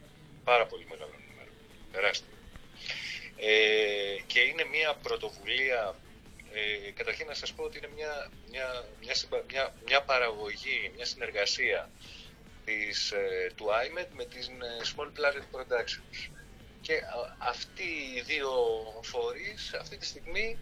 [0.44, 1.50] Πάρα πολύ μεγάλο νούμερο.
[1.92, 2.35] Τεράστιο.
[3.37, 5.96] Ε, και είναι μια πρωτοβουλία,
[6.53, 9.14] ε, καταρχήν να σας πω ότι είναι μια, μια, μια,
[9.50, 11.90] μια, μια παραγωγή, μια συνεργασία
[12.64, 16.39] της, ε, του IMED με την ε, Small Planet Productions.
[16.90, 17.03] Και
[17.38, 18.50] αυτοί οι δύο
[19.12, 20.57] φορείς αυτή τη στιγμή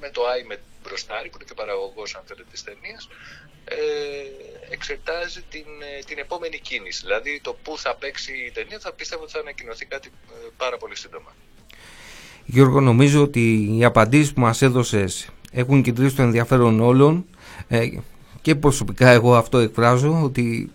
[0.00, 3.08] με το IMED μπροστά, που είναι και παραγωγός αν θέλετε της ταινίας,
[3.64, 3.76] ε,
[4.70, 5.66] εξετάζει την,
[6.06, 7.00] την επόμενη κίνηση.
[7.06, 10.08] Δηλαδή το πού θα παίξει η ταινία θα πιστεύω ότι θα ανακοινωθεί κάτι
[10.56, 11.30] πάρα πολύ σύντομα.
[12.44, 17.26] Γιώργο, νομίζω ότι οι απαντήσεις που μας έδωσες έχουν κεντρήσει το ενδιαφέρον όλων
[17.68, 17.88] ε,
[18.42, 20.72] και προσωπικά εγώ αυτό εκφράζω ότι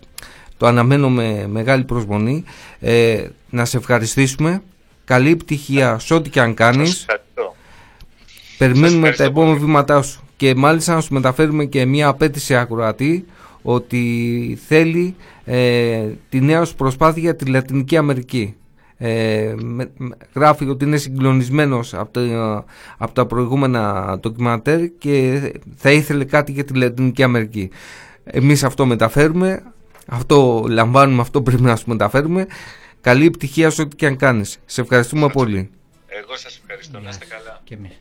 [0.56, 2.44] το αναμένω με μεγάλη προσμονή.
[2.80, 4.62] Ε, να σε ευχαριστήσουμε.
[5.10, 7.06] Καλή πτυχία σε ό,τι και αν κάνεις.
[8.58, 10.20] Περιμένουμε τα επόμενα βήματά σου.
[10.36, 13.24] Και μάλιστα να σου μεταφέρουμε και μια απέτηση ακροατή
[13.62, 18.54] ότι θέλει ε, τη νέα σου προσπάθεια για τη Λατινική Αμερική
[18.96, 19.54] ε,
[20.34, 22.20] γράφει ότι είναι συγκλονισμένος από, το,
[22.98, 25.40] από τα προηγούμενα ντοκιμαντέρ και
[25.76, 27.70] θα ήθελε κάτι για τη Λατινική Αμερική.
[28.24, 29.62] Εμείς αυτό μεταφέρουμε,
[30.06, 32.46] αυτό λαμβάνουμε, αυτό πρέπει να σου μεταφέρουμε.
[33.00, 34.58] Καλή επιτυχία σε ό,τι και αν κάνεις.
[34.66, 35.70] Σε ευχαριστούμε πολύ.
[36.06, 37.00] Εγώ σας ευχαριστώ.
[37.00, 37.60] Να είστε καλά.
[37.64, 38.00] Και εμείς.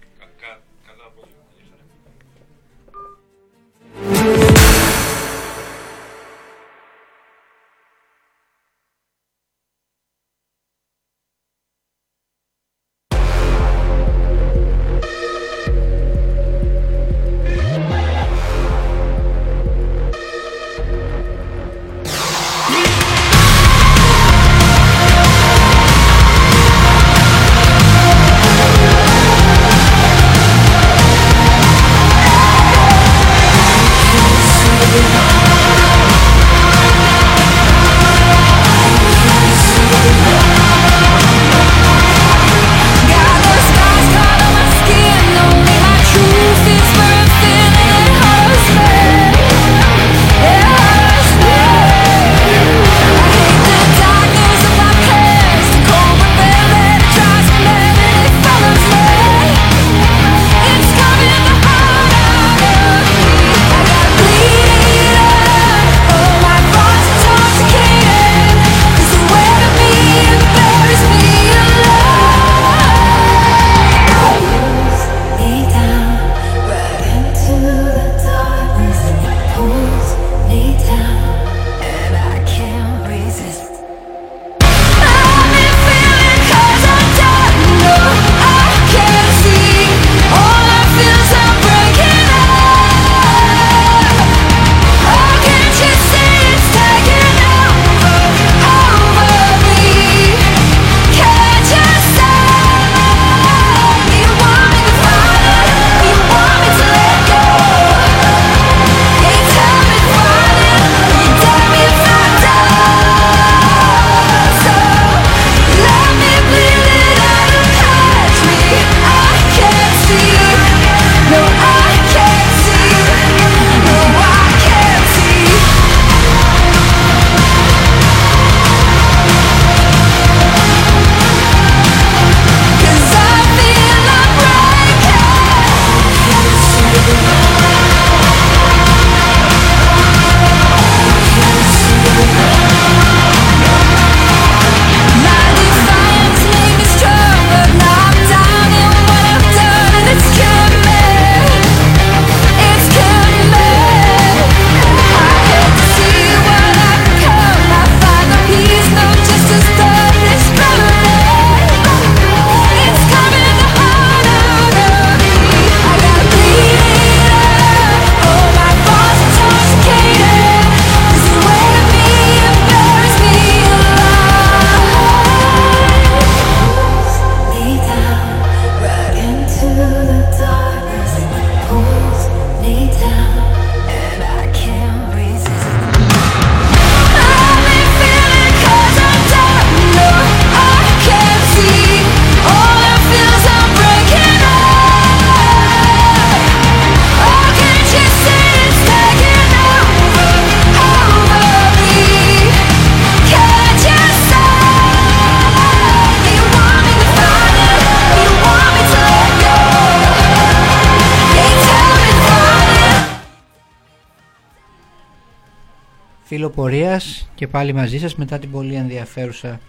[216.29, 219.59] Φύλλο πορείας και πάλι μαζί σας μετά την πολύ ενδιαφέρουσα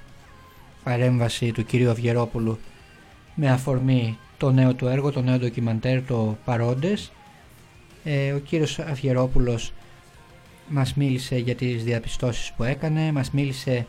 [0.84, 2.58] παρέμβαση του κυρίου Αυγερόπουλου
[3.34, 7.12] με αφορμή το νέο του έργο, το νέο ντοκιμαντέρ, το Παρόντες.
[8.04, 9.72] Ε, ο κύριος Αυγερόπουλος
[10.68, 13.86] μας μίλησε για τις διαπιστώσεις που έκανε, μας μίλησε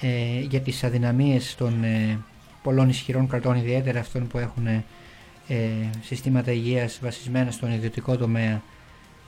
[0.00, 2.18] ε, για τις αδυναμίες των ε,
[2.62, 4.84] πολλών ισχυρών κρατών, ιδιαίτερα αυτών που έχουν ε,
[6.02, 8.62] συστήματα υγείας βασισμένα στον ιδιωτικό τομέα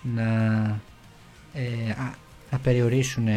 [0.02, 0.80] να,
[2.50, 3.28] να περιορίσουν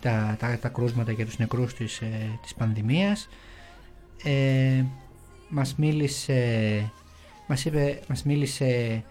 [0.00, 2.02] τα, τα, τα κρούσματα και τους νεκρούς της,
[2.42, 3.28] της πανδημίας.
[5.48, 6.92] μας μίλησε,
[7.48, 9.02] μας, είπε, μας μίλησε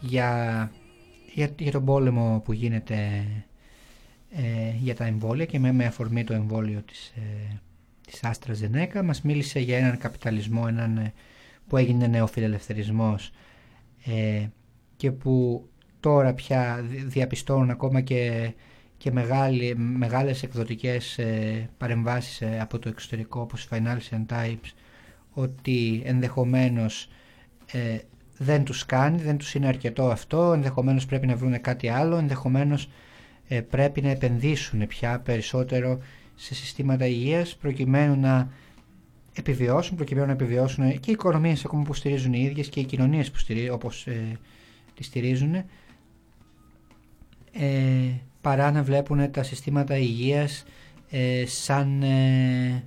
[0.00, 0.70] για,
[1.34, 3.24] για, για τον πόλεμο που γίνεται
[4.30, 7.60] ε, για τα εμβόλια και με, με αφορμή το εμβόλιο της, ε,
[8.06, 11.12] της Άστρα Ζενέκα μας μίλησε για έναν καπιταλισμό έναν, ε,
[11.68, 13.32] που έγινε νεοφιλελευθερισμός
[14.04, 14.46] ε,
[14.96, 15.64] και που
[16.00, 18.52] τώρα πια διαπιστώνουν ακόμα και,
[19.06, 24.72] και μεγάλη, μεγάλες εκδοτικές ε, παρεμβάσεις ε, από το εξωτερικό όπως Financial Times
[25.32, 27.08] ότι ενδεχομένως
[28.38, 32.88] δεν τους κάνει, δεν τους είναι αρκετό αυτό, ενδεχομένως πρέπει να βρουν κάτι άλλο, ενδεχομένως
[33.48, 35.98] ε, πρέπει να επενδύσουν πια περισσότερο
[36.34, 38.50] σε συστήματα υγείας προκειμένου να
[39.32, 43.30] επιβιώσουν, προκειμένου να επιβιώσουν και οι οικονομίες ακόμα που στηρίζουν οι ίδιες και οι κοινωνίες
[43.30, 44.38] που στηρίζουν, όπως ε,
[44.94, 45.54] τις στηρίζουν.
[47.52, 48.10] Ε,
[48.46, 50.64] παρά να βλέπουν τα συστήματα υγείας
[51.10, 52.84] ε, σαν, ε,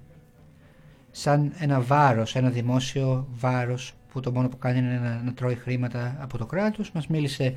[1.11, 5.55] σαν ένα βάρος, ένα δημόσιο βάρος που το μόνο που κάνει είναι να, να τρώει
[5.55, 6.91] χρήματα από το κράτος.
[6.91, 7.53] Μας μίλησε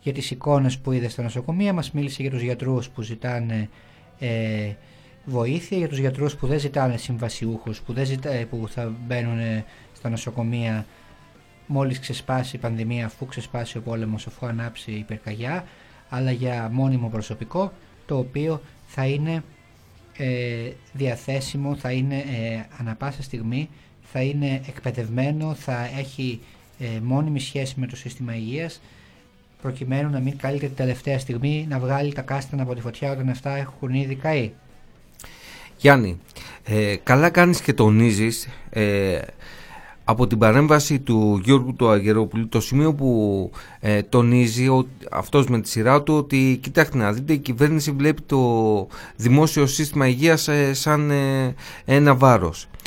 [0.00, 3.68] για τις εικόνες που είδε στα νοσοκομεία, μας μίλησε για τους γιατρούς που ζητάνε
[4.18, 4.72] ε,
[5.24, 9.64] βοήθεια, για τους γιατρούς που δεν ζητάνε συμβασιούχους, που, δεν ζητά, που θα μπαίνουν ε,
[9.92, 10.86] στα νοσοκομεία
[11.66, 15.64] μόλις ξεσπάσει η πανδημία, αφού ξεσπάσει ο πόλεμος, αφού ανάψει η πυρκαγιά,
[16.14, 17.72] αλλά για μόνιμο προσωπικό,
[18.06, 19.42] το οποίο θα είναι
[20.16, 23.68] ε, διαθέσιμο, θα είναι ε, ανα πάσα στιγμή,
[24.12, 26.40] θα είναι εκπαιδευμένο, θα έχει
[26.78, 28.80] ε, μόνιμη σχέση με το σύστημα υγείας,
[29.62, 33.28] προκειμένου να μην καλείται την τελευταία στιγμή να βγάλει τα κάστανα από τη φωτιά όταν
[33.28, 34.52] αυτά έχουν ήδη καεί.
[35.76, 36.18] Γιάννη,
[36.64, 39.20] ε, καλά κάνεις και τονίζεις ε,
[40.04, 45.60] από την παρέμβαση του Γιώργου του Αγερόπουλου το σημείο που ε, τονίζει ο, αυτός με
[45.60, 48.38] τη σειρά του ότι κοιτάξτε να δείτε η κυβέρνηση βλέπει το
[49.16, 52.62] δημόσιο σύστημα υγείας ε, σαν ε, ένα βάρος.
[52.62, 52.81] ε,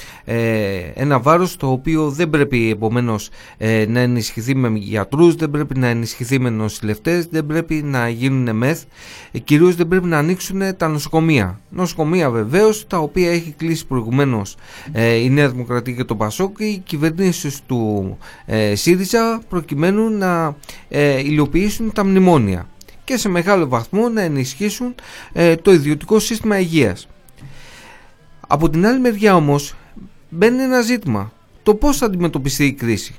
[0.93, 5.87] ένα βάρος το οποίο δεν πρέπει επομένως ε, να ενισχυθεί με γιατρούς, δεν πρέπει να
[5.87, 8.83] ενισχυθεί με νοσηλευτές, δεν πρέπει να γίνουν μεθ,
[9.31, 11.59] ε, κυρίως δεν πρέπει να ανοίξουν τα νοσοκομεία.
[11.69, 14.55] Νοσοκομεία βεβαίως τα οποία έχει κλείσει προηγουμένως
[14.91, 20.55] ε, η Νέα Δημοκρατία και το Πασόκ και οι κυβερνήσεις του ε, ΣΥΡΙΖΑ προκειμένου να
[20.89, 22.67] ε, υλοποιήσουν τα μνημόνια
[23.03, 24.95] και σε μεγάλο βαθμό να ενισχύσουν
[25.61, 27.07] το ιδιωτικό σύστημα υγείας.
[28.47, 29.75] Από την άλλη μεριά όμως
[30.29, 31.31] μπαίνει ένα ζήτημα.
[31.63, 33.15] Το πώς θα αντιμετωπιστεί η κρίση.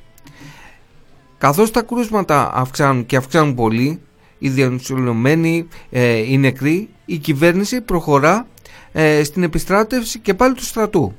[1.38, 4.00] Καθώς τα κρούσματα αυξάνουν και αυξάνουν πολύ,
[4.38, 8.46] οι διανοσιολογημένοι, ε, οι νεκροί, η κυβέρνηση προχωρά
[8.92, 11.14] ε, στην επιστράτευση και πάλι του στρατού.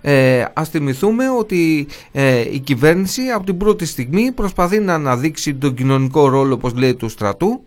[0.00, 5.74] Ε, ας θυμηθούμε ότι ε, η κυβέρνηση από την πρώτη στιγμή προσπαθεί να αναδείξει τον
[5.74, 7.60] κοινωνικό ρόλο όπως λέει του στρατού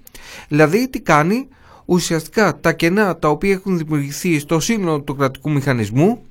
[0.47, 1.47] δηλαδή τι κάνει;
[1.85, 6.21] Ουσιαστικά τα κενά τα οποία έχουν δημιουργηθεί στο σύνολο του κρατικού μηχανισμού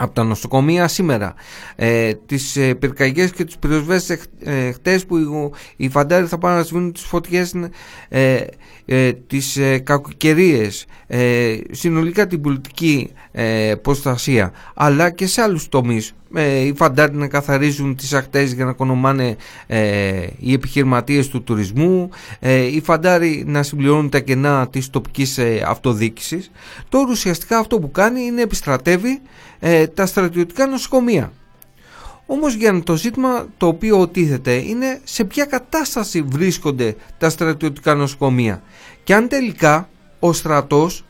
[0.00, 1.34] από τα νοσοκομεία σήμερα.
[1.76, 5.26] Ε, τις ε, πυρκαγιές και τους πυροσβέστες ε, χτες που οι,
[5.76, 7.54] οι φαντάροι θα πάνε να σβήνουν τις φωτιές
[8.08, 8.40] ε,
[8.84, 10.86] ε, τις ε, κακοκαιρίες.
[11.06, 14.52] Ε, συνολικά την πολιτική ε, προστασία.
[14.74, 16.12] Αλλά και σε άλλους τομείς.
[16.34, 19.36] Ε, οι φαντάροι να καθαρίζουν τις ακτές για να κονομάνε
[19.66, 22.08] ε, οι επιχειρηματίες του τουρισμού.
[22.38, 26.50] Ε, οι φαντάροι να συμπληρώνουν τα κενά της τοπικής ε, αυτοδίκησης
[26.88, 29.20] τώρα ουσιαστικά αυτό που κάνει είναι επιστρατεύει
[29.60, 31.32] ε, τα στρατιωτικά νοσοκομεία.
[32.26, 38.62] Όμως για το ζήτημα το οποίο οτίθεται είναι σε ποια κατάσταση βρίσκονται τα στρατιωτικά νοσοκομεία.
[39.04, 41.04] Και αν τελικά ο στρατός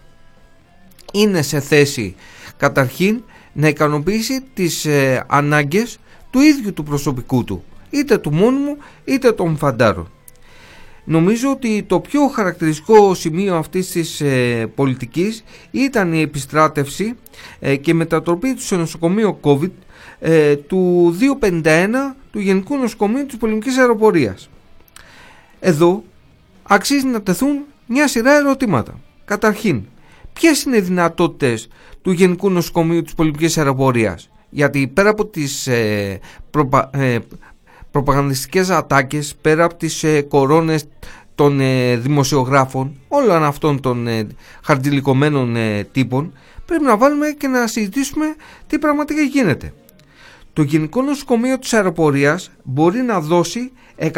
[1.13, 2.15] είναι σε θέση
[2.57, 5.99] καταρχήν να ικανοποιήσει τις ε, ανάγκες
[6.31, 7.65] του ίδιου του προσωπικού του.
[7.91, 10.11] Είτε του μόνιμου είτε των φαντάρων.
[11.05, 17.15] Νομίζω ότι το πιο χαρακτηριστικό σημείο αυτής της ε, πολιτικής ήταν η επιστράτευση
[17.61, 19.71] ε, και μετατροπή του σε νοσοκομείο COVID
[20.21, 21.89] ε, του 251
[22.31, 24.51] του Γενικού Νοσοκομείου της Πολεμικής Αεροπορίας.
[25.61, 26.03] Εδώ
[26.63, 29.01] αξίζει να τεθούν μια σειρά ερωτήματα.
[29.25, 29.83] Καταρχήν,
[30.33, 31.69] ποιες είναι οι δυνατότητες
[32.03, 37.19] του Γενικού Νοσοκομείου της Πολεμικής Αεροπορίας; Γιατί πέρα από τις ε, προπα, ε,
[37.91, 40.85] προπαγανδιστικές ατάκες, πέρα από τις ε, κορώνες
[41.41, 44.27] των ε, δημοσιογράφων, όλων αυτών των ε,
[44.63, 46.33] χαρτιλικωμένων ε, τύπων,
[46.67, 48.35] πρέπει να βάλουμε και να συζητήσουμε
[48.67, 49.73] τι πραγματικά γίνεται.
[50.53, 54.13] Το Γενικό Νοσοκομείο της Αεροπορίας μπορεί να δώσει 180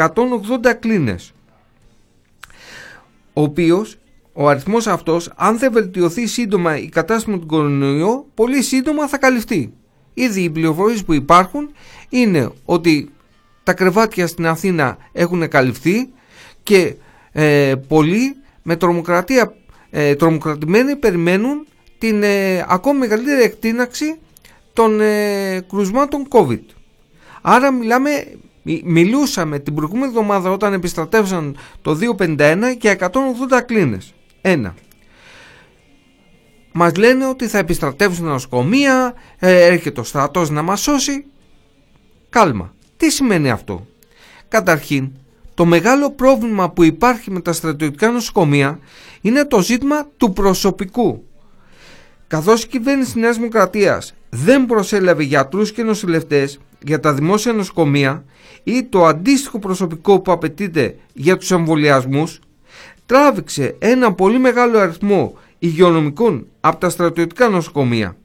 [0.79, 1.33] κλίνες,
[3.33, 3.97] ο οποίος
[4.33, 9.17] ο αριθμός αυτός, αν δεν βελτιωθεί σύντομα η κατάσταση με τον κορονοϊό, πολύ σύντομα θα
[9.17, 9.73] καλυφθεί.
[10.13, 11.69] Ήδη οι πληροφορίες που υπάρχουν
[12.09, 13.12] είναι ότι
[13.63, 16.09] τα κρεβάτια στην Αθήνα έχουν καλυφθεί
[16.63, 16.95] και
[17.31, 19.53] ε, πολλοί με τρομοκρατία
[19.89, 24.19] ε, τρομοκρατημένοι περιμένουν την ε, ακόμη μεγαλύτερη εκτείναξη
[24.73, 26.63] των ε, κρουσμάτων COVID.
[27.41, 28.09] Άρα μιλάμε,
[28.83, 33.09] μιλούσαμε την προηγούμενη εβδομάδα όταν επιστρατεύσαν το 251 και 180
[33.65, 34.13] κλίνες.
[34.41, 34.75] Ένα.
[36.71, 41.25] Μας λένε ότι θα επιστρατεύσουν νοσοκομεία, ε, έρχεται ο στρατός να μας σώσει.
[42.29, 42.73] Κάλμα.
[42.97, 43.85] Τι σημαίνει αυτό;
[44.47, 45.11] Καταρχήν,
[45.53, 48.79] το μεγάλο πρόβλημα που υπάρχει με τα στρατιωτικά νοσοκομεία
[49.21, 51.23] είναι το ζήτημα του προσωπικού.
[52.27, 58.25] Καθώς η κυβέρνηση της Νέας Δημοκρατίας δεν προσέλαβε γιατρούς και νοσηλευτές για τα δημόσια νοσοκομεία
[58.63, 62.39] ή το αντίστοιχο προσωπικό που απαιτείται για τους εμβολιασμούς,
[63.05, 68.15] τράβηξε ένα πολύ μεγάλο αριθμό υγειονομικών από τα στρατιωτικά νοσοκομεία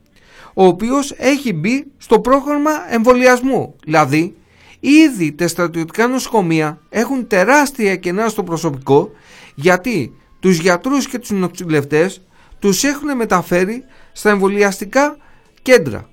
[0.53, 4.35] ο οποίος έχει μπει στο πρόγραμμα εμβολιασμού δηλαδή
[4.79, 9.11] Ήδη τα στρατιωτικά νοσοκομεία έχουν τεράστια κενά στο προσωπικό
[9.55, 12.21] γιατί τους γιατρούς και τους νοσηλευτές
[12.59, 15.17] τους έχουν μεταφέρει στα εμβολιαστικά
[15.61, 16.09] κέντρα.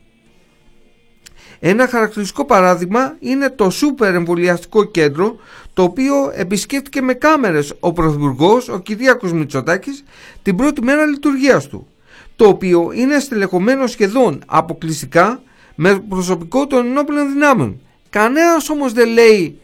[1.58, 5.36] Ένα χαρακτηριστικό παράδειγμα είναι το σούπερ εμβολιαστικό κέντρο
[5.72, 10.04] το οποίο επισκέφτηκε με κάμερες ο Πρωθυπουργός, ο Κυριάκος Μητσοτάκης
[10.42, 11.86] την πρώτη μέρα λειτουργίας του
[12.36, 15.42] το οποίο είναι στελεχωμένο σχεδόν αποκλειστικά
[15.74, 17.80] με προσωπικό των ενόπλων δυνάμεων
[18.16, 19.60] Κανένας όμως δεν λέει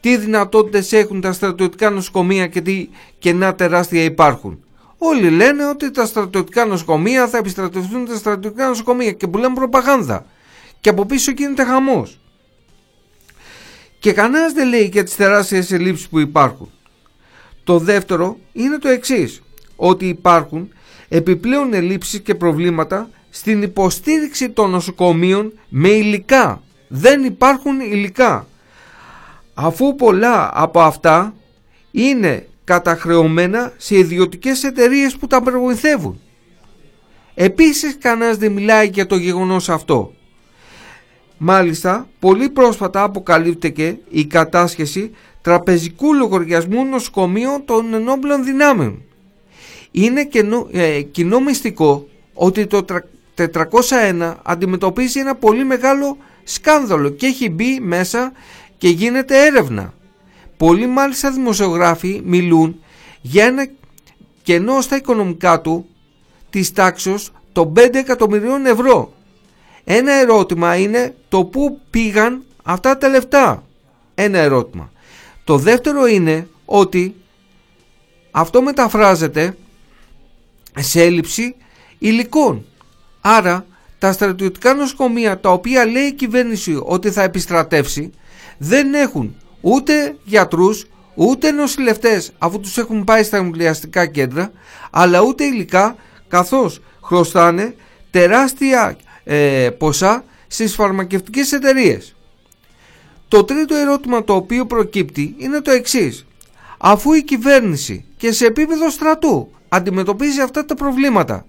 [0.00, 4.64] τι δυνατότητες έχουν τα στρατιωτικά νοσοκομεία και τι κενά τεράστια υπάρχουν.
[4.98, 10.26] Όλοι λένε ότι τα στρατιωτικά νοσοκομεία θα επιστρατευτούν τα στρατιωτικά νοσοκομεία και που λένε προπαγάνδα.
[10.80, 12.20] Και από πίσω γίνεται χαμός.
[13.98, 16.70] Και κανένας δεν λέει για τις τεράστιες ελλείψεις που υπάρχουν.
[17.64, 19.42] Το δεύτερο είναι το εξής,
[19.76, 20.72] ότι υπάρχουν
[21.08, 26.62] επιπλέον ελλείψεις και προβλήματα στην υποστήριξη των νοσοκομείων με υλικά
[26.96, 28.46] δεν υπάρχουν υλικά.
[29.54, 31.34] Αφού πολλά από αυτά
[31.90, 36.20] είναι καταχρεωμένα σε ιδιωτικές εταιρείες που τα προβοηθεύουν.
[37.34, 40.14] Επίσης κανένας δεν μιλάει για το γεγονός αυτό.
[41.38, 45.10] Μάλιστα, πολύ πρόσφατα αποκαλύπτηκε η κατάσχεση
[45.42, 49.02] τραπεζικού λογαριασμού νοσοκομείων των ενόπλων δυνάμεων.
[49.90, 50.28] Είναι
[50.70, 52.84] ε, κοινό μυστικό ότι το
[53.36, 58.32] 401 αντιμετωπίζει ένα πολύ μεγάλο σκάνδαλο και έχει μπει μέσα
[58.78, 59.94] και γίνεται έρευνα.
[60.56, 62.80] Πολλοί μάλιστα δημοσιογράφοι μιλούν
[63.20, 63.66] για ένα
[64.42, 65.86] κενό στα οικονομικά του
[66.50, 69.12] της τάξης των 5 εκατομμυρίων ευρώ.
[69.84, 73.64] Ένα ερώτημα είναι το πού πήγαν αυτά τα λεφτά.
[74.14, 74.92] Ένα ερώτημα.
[75.44, 77.14] Το δεύτερο είναι ότι
[78.30, 79.56] αυτό μεταφράζεται
[80.78, 81.54] σε έλλειψη
[81.98, 82.64] υλικών.
[83.20, 83.66] Άρα
[84.04, 88.10] τα στρατιωτικά νοσοκομεία τα οποία λέει η κυβέρνηση ότι θα επιστρατεύσει
[88.58, 94.52] δεν έχουν ούτε γιατρούς ούτε νοσηλευτές αφού τους έχουν πάει στα εμβολιαστικά κέντρα
[94.90, 95.96] αλλά ούτε υλικά
[96.28, 97.74] καθώς χρωστάνε
[98.10, 102.14] τεράστια ε, ποσά στις φαρμακευτικές εταιρείες.
[103.28, 106.26] Το τρίτο ερώτημα το οποίο προκύπτει είναι το εξής.
[106.78, 111.46] Αφού η κυβέρνηση και σε επίπεδο στρατού αντιμετωπίζει αυτά τα προβλήματα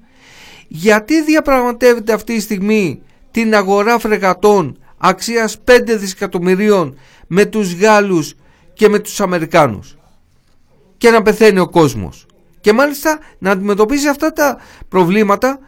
[0.68, 3.02] γιατί διαπραγματεύεται αυτή τη στιγμή
[3.32, 6.98] την αγορά φρεγατών αξίας 5 δισεκατομμυρίων
[7.28, 8.34] με τους Γάλλους
[8.74, 9.98] και με τους Αμερικάνους;
[10.98, 12.26] Και να πεθαίνει ο κόσμος
[12.66, 14.58] και μάλιστα να αντιμετωπίζει αυτά τα
[14.90, 15.60] προβλήματα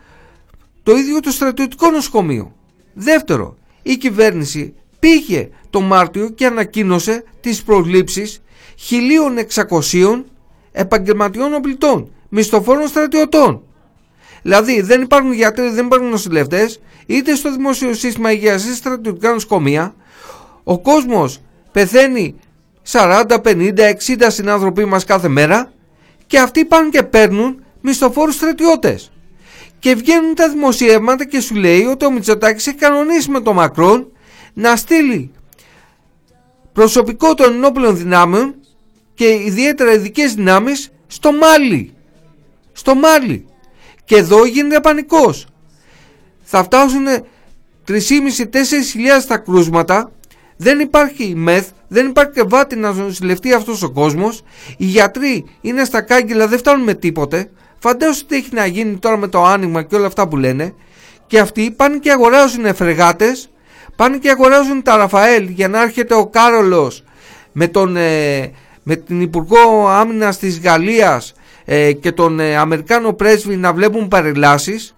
[0.84, 2.56] το ίδιο το στρατιωτικό νοσοκομείο.
[2.94, 8.42] Δεύτερο, η κυβέρνηση πήγε το Μάρτιο και ανακοίνωσε τις προσλήψεις
[9.70, 10.24] 1.600
[10.72, 13.64] επαγγελματιών οπλιτών, μισθοφόρων στρατιωτών.
[14.48, 19.32] Δηλαδή δεν υπάρχουν γιατροί, δεν υπάρχουν νοσηλευτές, είτε στο δημόσιο σύστημα υγείας είτε στα στρατιωτικά
[19.32, 19.96] νοσοκομεία.
[20.64, 21.42] Ο κόσμος
[21.72, 22.36] πεθαίνει
[22.92, 25.72] 40, 50, 60 συνάνθρωποι μας κάθε μέρα
[26.28, 29.12] και αυτοί πάνε και παίρνουν μισθοφόρους στρατιώτες.
[29.80, 34.12] Και βγαίνουν τα δημοσιεύματα και σου λέει ότι ο Μητσοτάκης έχει κανονίσει με τον Μακρόν
[34.54, 35.32] να στείλει
[36.74, 38.56] προσωπικό των ενόπλων δυνάμεων
[39.14, 41.94] και ιδιαίτερα ειδικές δυνάμεις στο Μάλι.
[42.72, 43.48] Στο Μάλι.
[44.08, 45.48] Και εδώ γίνεται πανικός.
[46.42, 47.06] Θα φτάσουν
[47.88, 47.96] 3.500-4.000
[49.28, 50.12] τα κρούσματα,
[50.58, 54.44] Δεν υπάρχει μεθ, δεν υπάρχει και βάτη να νοσηλευτεί αυτός ο κόσμος.
[54.78, 57.50] Οι γιατροί είναι στα κάγκελα, δεν φτάνουν με τίποτε.
[57.80, 60.74] Φαντάζομαι τι έχει να γίνει τώρα με το άνοιγμα και όλα αυτά που λένε.
[61.28, 63.50] Και αυτοί πάνε και αγοράζουν φρεγάτες,
[63.96, 67.04] πάνε και αγοράζουν τα Ραφαέλ για να έρχεται ο Κάρολος
[67.52, 68.52] με, τον, ε,
[68.84, 71.34] με την Υπουργό Άμυνας της Γαλλίας
[71.70, 74.96] ε, και τον ε, Αμερικάνο πρέσβη να βλέπουν παρελάσεις.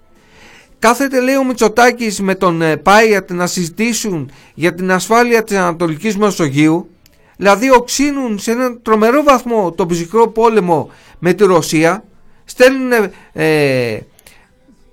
[0.80, 6.18] Κάθεται λέει ο Μητσοτάκης με τον ε, Πάιατ να συζητήσουν για την ασφάλεια της Ανατολικής
[6.18, 6.90] Μεσογείου.
[7.38, 12.04] Δηλαδή οξύνουν σε έναν τρομερό βαθμό τον ψυχρό πόλεμο με τη Ρωσία.
[12.46, 12.92] Στέλνουν
[13.34, 13.98] ε,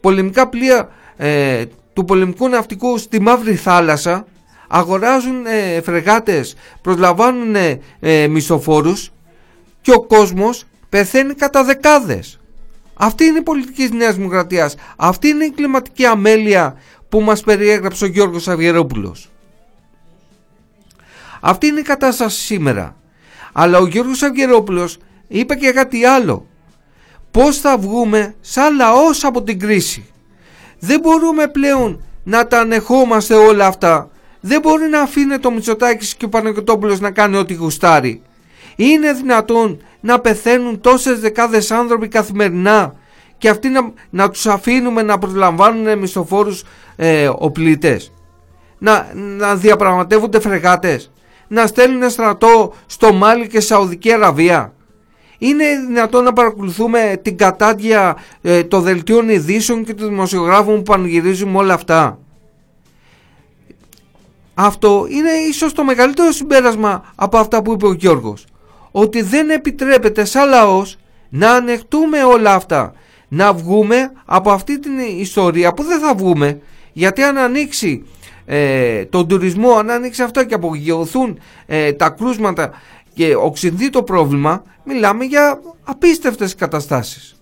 [0.01, 4.27] πολεμικά πλοία ε, του πολεμικού ναυτικού στη Μαύρη Θάλασσα.
[4.69, 7.55] Αγοράζουν ε, φρεγάτες, προσλαμβάνουν
[8.01, 9.13] ε, μισοφόρους
[9.81, 12.41] και ο κόσμος πεθαίνει κατά δεκάδες.
[12.95, 14.75] Αυτή είναι η πολιτική της Νέας Δημοκρατίας.
[14.97, 16.77] Αυτή είναι η κλιματική αμέλεια
[17.09, 19.31] που μας περιέγραψε ο Γιώργος Αυγερόπουλος.
[21.41, 22.97] Αυτή είναι η κατάσταση σήμερα.
[23.53, 26.47] Αλλά ο Γιώργος Αυγερόπουλος είπε και κάτι άλλο.
[27.31, 30.07] Πώς θα βγούμε σαν λαός από την κρίση.
[30.79, 34.11] Δεν μπορούμε πλέον να τα ανεχόμαστε όλα αυτά.
[34.41, 38.23] Δεν μπορεί να αφήνει το Μητσοτάκης και ο Παναγιωτόπουλος να κάνει ό,τι γουστάρει.
[38.77, 42.95] Είναι δυνατόν να πεθαίνουν τόσες δεκάδες άνθρωποι καθημερινά
[43.39, 46.65] και αυτοί να, να τους αφήνουμε να προσλαμβάνουν μισθοφόρους
[46.97, 48.13] ε, οπλίτες.
[48.79, 51.11] Να, να διαπραγματεύονται φρεγάτες.
[51.49, 54.73] Να στέλνουν στρατό στο Μάλι και Σαουδική Αραβία.
[55.39, 61.57] Είναι δυνατόν να παρακολουθούμε την κατάδια ε, των δελτίων ειδήσεων και των δημοσιογράφων που πανηγυρίζουν
[61.57, 62.19] όλα αυτά.
[64.55, 68.47] Αυτό είναι ίσως το μεγαλύτερο συμπέρασμα από αυτά που είπε ο Γιώργος
[68.99, 72.93] ότι δεν επιτρέπεται σαν λαός να ανεχτούμε όλα αυτά.
[73.29, 76.61] Να βγούμε από αυτή την ιστορία που δεν θα βγούμε
[76.93, 78.07] γιατί αν ανοίξει
[78.47, 82.71] ε, τον τουρισμό, αν ανοίξει αυτό και απογειωθούν ε, τα κρούσματα
[83.15, 87.37] και οξυνθεί το πρόβλημα, μιλάμε για απίστευτες καταστάσεις.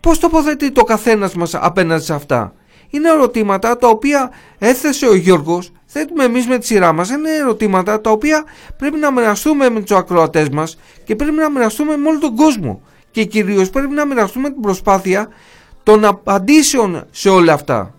[0.00, 2.52] Πώς τοποθετεί το καθένας μας απέναντι σε αυτά;
[2.90, 8.00] Είναι ερωτήματα τα οποία έθεσε ο Γιώργος θέτουμε εμείς με τη σειρά μας είναι ερωτήματα
[8.00, 8.44] τα οποία
[8.76, 12.82] πρέπει να μοιραστούμε με τους ακροατές μας και πρέπει να μοιραστούμε με όλο τον κόσμο
[13.10, 15.28] και κυρίως πρέπει να μοιραστούμε την προσπάθεια
[15.82, 17.97] των απαντήσεων σε όλα αυτά.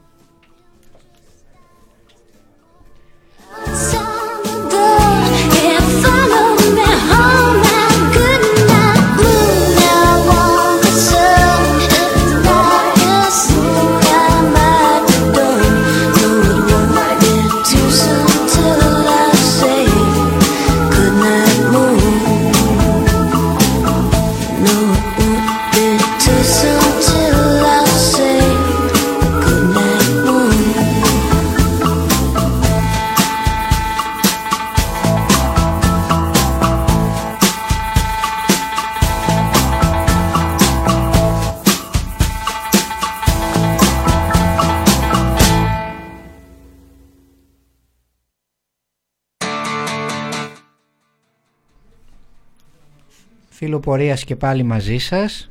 [53.79, 55.49] Πορείας και πάλι μαζί σας.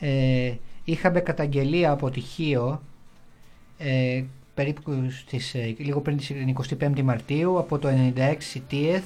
[0.00, 0.52] Ε,
[0.84, 2.82] είχαμε καταγγελία από τυχείο
[3.78, 4.22] ε,
[4.54, 9.02] περίπου στις, ε, λίγο πριν την 25η Μαρτίου από το 96 TF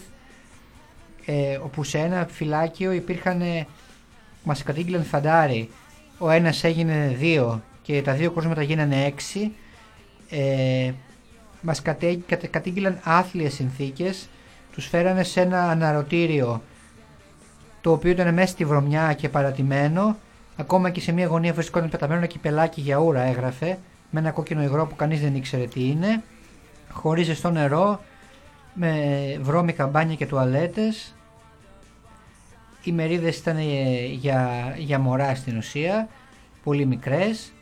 [1.25, 3.67] ε, όπου σε ένα φυλάκιο υπήρχαν ε,
[4.45, 5.69] μας κατήγγειλαν φαντάρι.
[6.19, 9.53] Ο ένας έγινε δύο και τα δύο κόσμματα γίνανε έξι.
[10.31, 10.93] Ε,
[11.61, 12.19] μας κατέ,
[12.51, 14.29] κατήγγειλαν άθλιες συνθήκες.
[14.73, 16.63] Τους φέρανε σε ένα αναρωτήριο
[17.83, 20.17] το οποίο ήταν μέσα στη βρωμιά και παρατημένο.
[20.57, 23.79] Ακόμα και σε μια γωνία βρισκόταν πεταμένο ένα κυπελάκι για ούρα έγραφε,
[24.11, 26.23] με ένα κόκκινο υγρό που κανείς δεν ήξερε τι είναι.
[26.91, 28.01] Χωρίς ζεστό νερό,
[28.75, 28.93] με
[29.41, 31.15] βρώμικα μπάνια και τουαλέτες.
[32.85, 36.09] Οι μερίδες ήταν ε, για, για μωρά στην ουσία,
[36.65, 37.53] πολύ μικρές.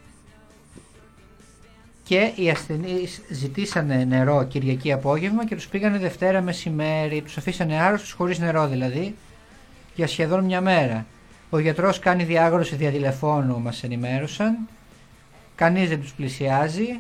[2.03, 7.23] Και οι ασθενείς ζητήσανε νερό Κυριακή απόγευμα και τους πήγανε Δευτέρα μεσημέρι.
[7.23, 9.15] Τους αφήσανε άρρωστους χωρίς νερό δηλαδή
[10.01, 11.07] για σχεδόν μια μέρα.
[11.51, 14.59] Ο γιατρός κάνει διάγνωση δια τηλεφώνου, μας ενημέρωσαν.
[15.55, 16.99] Κανείς δεν τους πλησιάζει.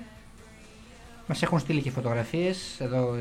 [1.27, 3.17] Μας έχουν στείλει και φωτογραφίες, εδώ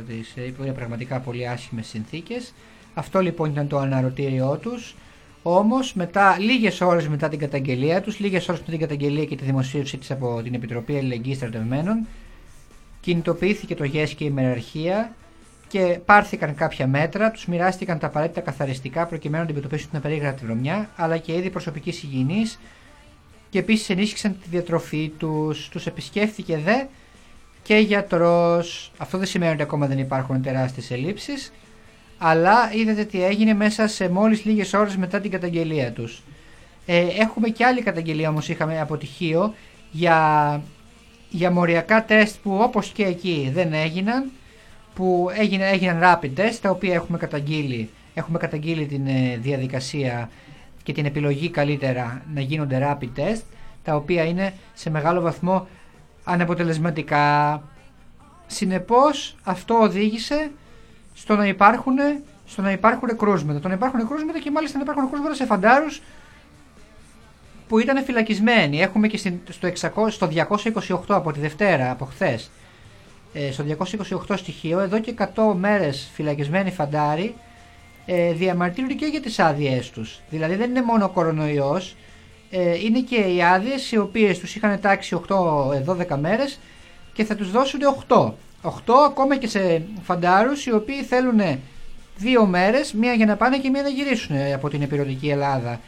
[0.63, 2.53] είναι πραγματικά πολύ άσχημες συνθήκες.
[2.93, 4.95] Αυτό λοιπόν ήταν το αναρωτήριό τους.
[5.43, 9.43] Όμως μετά, λίγες ώρες μετά την καταγγελία τους, λίγες ώρες μετά την καταγγελία και τη
[9.43, 12.07] δημοσίευσή της από την Επιτροπή Αλληλεγγύης Στρατευμένων,
[13.01, 15.13] κινητοποιήθηκε το ΓΕΣ και η μεραρχία
[15.70, 20.89] και πάρθηκαν κάποια μέτρα, τους μοιράστηκαν τα απαραίτητα καθαριστικά προκειμένου να αντιμετωπίσουν την απερίγρατη βρωμιά,
[20.95, 22.59] αλλά και είδη προσωπικής υγιεινής
[23.49, 25.70] και επίσης ενίσχυσαν τη διατροφή τους.
[25.70, 26.84] Τους επισκέφθηκε δε
[27.63, 28.91] και γιατρός.
[28.97, 31.53] Αυτό δεν σημαίνει ότι ακόμα δεν υπάρχουν τεράστιες ελλείψεις,
[32.17, 36.24] αλλά είδατε τι έγινε μέσα σε μόλις λίγες ώρες μετά την καταγγελία τους.
[36.86, 39.53] Ε, έχουμε και άλλη καταγγελία όμως είχαμε αποτυχίο
[39.91, 40.61] για,
[41.30, 44.32] για μοριακά τεστ που όπως και εκεί δεν έγιναν,
[44.94, 50.30] που έγιναν, έγιναν rapid test, τα οποία έχουμε καταγγείλει, έχουμε καταγγείλει την ε, διαδικασία
[50.84, 53.42] και την επιλογή καλύτερα να γίνονται rapid test,
[53.84, 55.68] τα οποία είναι σε μεγάλο βαθμό
[56.24, 57.62] αναποτελεσματικά.
[58.48, 60.52] Συνεπώς αυτό οδήγησε
[61.14, 61.96] στο να υπάρχουν,
[62.46, 63.60] στο να υπάρχουν κρούσματα.
[63.60, 66.02] Το να υπάρχουν κρούσματα και μάλιστα να υπάρχουν κρούσματα σε φαντάρους
[67.68, 68.82] που ήταν φυλακισμένοι.
[68.82, 69.18] Έχουμε και
[69.50, 69.68] στο,
[70.06, 70.30] 600, στο
[70.88, 72.52] 228 από τη Δευτέρα, από χθες.
[73.34, 73.63] Ε, στο
[74.27, 75.25] 228 στοιχείο, εδώ και 100
[75.55, 77.36] μέρες φυλακισμένοι φαντάροι
[78.05, 80.19] ε, διαμαρτύρονται και για τις άδειές τους.
[80.30, 81.95] Δηλαδή δεν είναι μόνο ο κορονοϊός,
[82.49, 86.59] ε, είναι και οι άδειες οι οποίες τους είχαν τάξει 8-12 μέρες
[87.13, 88.34] και θα τους δώσουν 8.
[88.61, 91.41] 8 ακόμα και σε φαντάρους οι οποίοι θέλουν
[92.17, 95.80] δύο μέρες, μία για να πάνε και μία να γυρίσουν από την επιρωτική Ελλάδα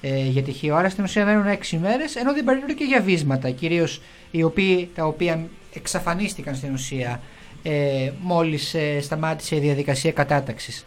[0.00, 0.76] ε, για τυχείο.
[0.76, 4.90] Άρα στην ουσία μένουν 6 μέρες, ενώ δεν παίρνουν και για βίσματα, κυρίως οι οποίοι,
[4.94, 7.20] τα οποία εξαφανίστηκαν στην ουσία
[7.62, 10.86] ε, μόλις ε, σταμάτησε η διαδικασία κατάταξης.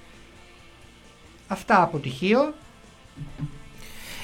[1.48, 2.54] Αυτά από τυχείο.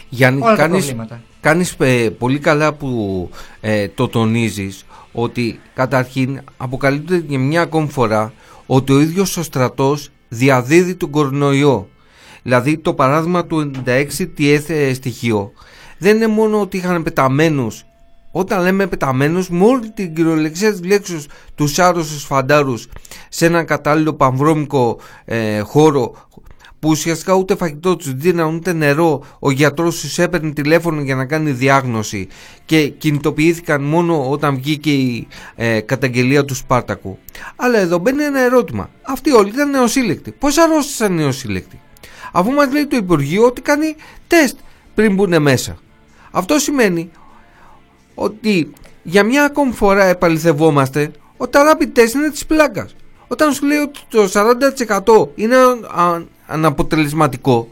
[0.10, 0.96] Γιάννη, κάνεις,
[1.42, 3.30] κάνεις ε, πολύ καλά που
[3.62, 8.34] ε, το τονίζεις ότι καταρχήν αποκαλύπτεται για μια ακόμη φορά
[8.66, 11.90] ότι ο ίδιος ο στρατός διαδίδει τον κορονοϊό.
[12.44, 15.52] Δηλαδή το παράδειγμα του 96 τι έθε στοιχείο
[15.98, 17.86] δεν είναι μόνο ότι είχαν πεταμένους
[18.40, 22.88] όταν λέμε πεταμένους με όλη την κυριολεξία της λέξης τους άρρωστους φαντάρους
[23.30, 26.16] σε έναν κατάλληλο πανβρώμικο ε, χώρο
[26.80, 31.26] που ουσιαστικά ούτε φαγητό τους δίναν ούτε νερό, ο γιατρός τους έπαιρνε τηλέφωνο για να
[31.26, 32.28] κάνει διάγνωση
[32.66, 37.18] και κινητοποιήθηκαν μόνο όταν βγήκε η ε, καταγγελία του Σπάρτακου.
[37.56, 38.90] Αλλά εδώ μπαίνει ένα ερώτημα.
[39.02, 40.32] Αυτοί όλοι ήταν νεοσύλλεκτοι.
[40.32, 41.80] Πώς αρρώστησαν νεοσύλλεκτοι;
[42.32, 43.96] Αφού μας λέει το Υπουργείο ότι κάνει
[44.28, 44.58] τεστ
[44.96, 45.78] πριν μπουν μέσα.
[46.32, 47.10] Αυτό σημαίνει
[48.20, 48.72] ότι
[49.04, 52.96] για μια ακόμη φορά επαληθευόμαστε ότι τα rapid test είναι της πλάκας.
[53.28, 55.56] Όταν σου λέει ότι το 40% είναι
[56.48, 57.70] αναποτελεσματικό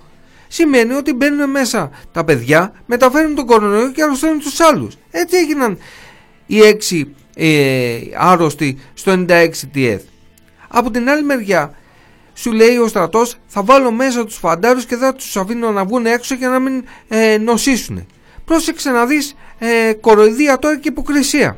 [0.48, 4.98] σημαίνει ότι μπαίνουν μέσα τα παιδιά, μεταφέρουν τον κορονοϊό και αρρωσταίνουν τους άλλους.
[5.12, 5.78] Έτσι έγιναν
[6.46, 10.00] οι έξι ε, άρρωστοι στο 96 TF.
[10.68, 11.76] Από την άλλη μεριά
[12.34, 16.06] σου λέει ο στρατός θα βάλω μέσα τους φαντάρους και θα τους αφήνω να βγουν
[16.06, 18.08] έξω για να μην ε, νοσήσουν.
[18.46, 21.58] Πρόσεξε να δεις ε, κοροϊδία τώρα και υποκρισία.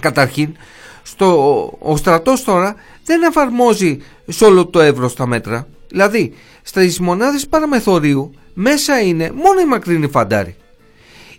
[0.00, 0.56] Καταρχήν,
[1.02, 2.74] στο, ο στρατός τώρα
[3.04, 5.68] δεν εφαρμόζει σε όλο το εύρος τα μέτρα.
[5.88, 10.56] Δηλαδή, στα μονάδες παραμεθορίου μέσα είναι μόνο οι μακρινοί φαντάροι.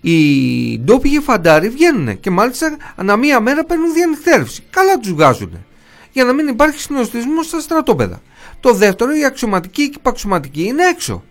[0.02, 4.64] Οι ντόπιοι φαντάροι βγαίνουν και μάλιστα ανά μία μέρα παίρνουν διανυκτέρευση.
[4.70, 5.66] Καλά τους βγάζουν.
[6.12, 8.22] Για να μην υπάρχει συνοστισμός στα στρατόπεδα.
[8.60, 11.24] Το δεύτερο, οι αξιωματικοί και οι υπαξιωματικοί είναι έξω.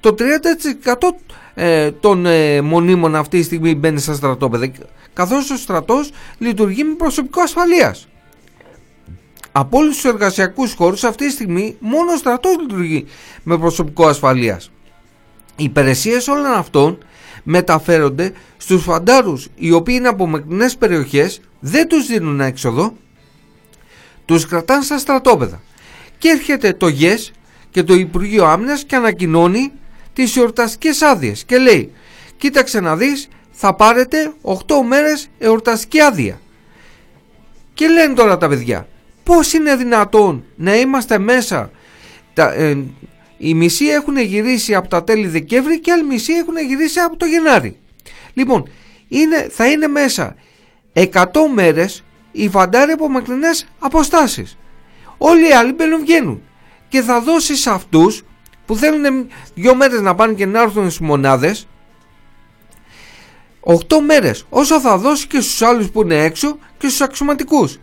[0.00, 1.14] Το 30%
[1.60, 4.70] ε, των ε, μονίμων αυτή τη στιγμή μπαίνει στα στρατόπεδα
[5.12, 8.08] καθώς ο στρατός λειτουργεί με προσωπικό ασφαλείας.
[9.52, 13.06] Από όλους τους εργασιακούς χώρους αυτή τη στιγμή μόνο ο στρατός λειτουργεί
[13.42, 14.70] με προσωπικό ασφαλείας.
[15.56, 16.98] Οι υπηρεσίες όλων αυτών
[17.42, 22.92] μεταφέρονται στους φαντάρους οι οποίοι είναι από μακρινές περιοχές δεν τους δίνουν έξοδο
[24.24, 25.60] τους κρατάνε στα στρατόπεδα.
[26.18, 27.32] Και έρχεται το ΓΕΣ
[27.70, 29.72] και το Υπουργείο Άμυνας και ανακοινώνει
[30.18, 31.92] τις εορταστικές άδειες και λέει
[32.36, 34.54] κοίταξε να δεις θα πάρετε 8
[34.88, 36.40] μέρες εορταστική άδεια
[37.74, 38.88] και λένε τώρα τα παιδιά
[39.24, 41.70] Πώς είναι δυνατόν να είμαστε μέσα
[42.34, 42.84] τα, ε,
[43.38, 47.26] οι μισοί έχουν γυρίσει από τα τέλη Δεκέμβρη και άλλοι μισοί έχουν γυρίσει από το
[47.26, 47.76] Γενάρη.
[48.34, 48.68] Λοιπόν,
[49.08, 50.34] είναι, θα είναι μέσα
[50.92, 54.58] 100 μέρες οι φαντάροι από μακρινές αποστάσεις.
[55.18, 56.42] Όλοι οι άλλοι μπαίνουν βγαίνουν.
[56.88, 58.24] Και θα δώσεις σε αυτούς
[58.68, 61.66] που θέλουν δύο μέρες να πάνε και να έρθουν στις μονάδες
[63.60, 63.74] 8
[64.06, 67.78] μέρες όσο θα δώσει και στους άλλους που είναι έξω και στους αξιωματικούς.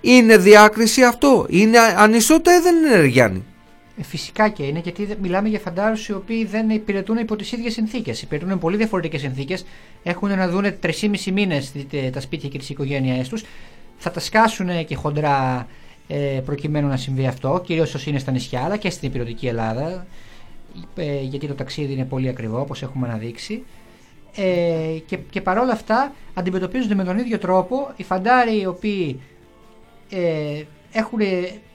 [0.00, 1.46] Είναι διάκριση αυτό.
[1.48, 3.44] Είναι ανισότητα ή δεν είναι, Γιάννη;
[3.98, 7.72] Ε, φυσικά και είναι, γιατί μιλάμε για φαντάρους οι οποίοι δεν υπηρετούν υπό τις ίδιες
[7.72, 8.22] συνθήκες.
[8.22, 9.66] Υπηρετούν πολύ διαφορετικές συνθήκες.
[10.02, 11.72] Έχουν να δουν 3,5 μήνες
[12.12, 13.44] τα σπίτια και τις οικογένειές τους.
[13.98, 15.81] Θα τα σκάσουν και χοντρά ε,
[16.44, 20.06] προκειμένου να συμβεί αυτό, κυρίως όσοι είναι στα νησιά, αλλά και στην υπηρετική Ελλάδα.
[20.96, 23.62] Ε, γιατί το ταξίδι είναι πολύ ακριβό, όπως έχουμε αναδείξει.
[24.36, 29.20] Ε, και, και παρόλα αυτά αντιμετωπίζονται με τον ίδιο τρόπο οι φαντάροι οι οποίοι
[30.10, 31.20] ε, έχουν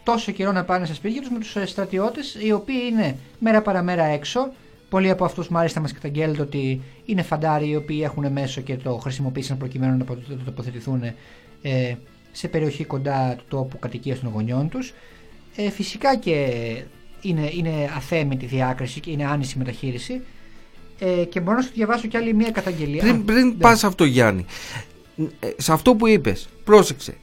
[0.04, 4.04] τόσο καιρό να πάνε στα σπίτια τους με τους στρατιώτες οι οποίοι είναι μέρα παραμέρα
[4.04, 4.52] έξω.
[4.90, 8.98] Πολλοί από αυτούς μάλιστα μας καταγγέλλονται ότι είναι φαντάροι οι οποίοι έχουν μέσο και το
[8.98, 10.06] χρησιμοποίησαν προκειμένου να
[10.46, 11.04] τοποθετηθούν
[11.62, 11.96] ε,
[12.38, 14.94] σε περιοχή κοντά του τόπου κατοικία των γονιών τους.
[15.56, 16.34] Ε, φυσικά και
[17.22, 20.22] είναι, είναι αθέμητη διάκριση και είναι άνηση μεταχείριση.
[21.00, 23.02] Ε, και μπορώ να σου διαβάσω κι άλλη μια καταγγελία.
[23.02, 23.54] Πριν, πριν ναι.
[23.54, 24.46] πας αυτό Γιάννη,
[25.40, 27.18] ε, σε αυτό που είπες, πρόσεξε.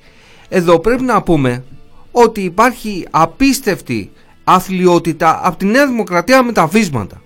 [0.48, 1.64] Εδώ πρέπει να πούμε
[2.10, 4.10] ότι υπάρχει απίστευτη
[4.44, 7.22] αθλειότητα από τη Νέα Δημοκρατία με τα βίσματα.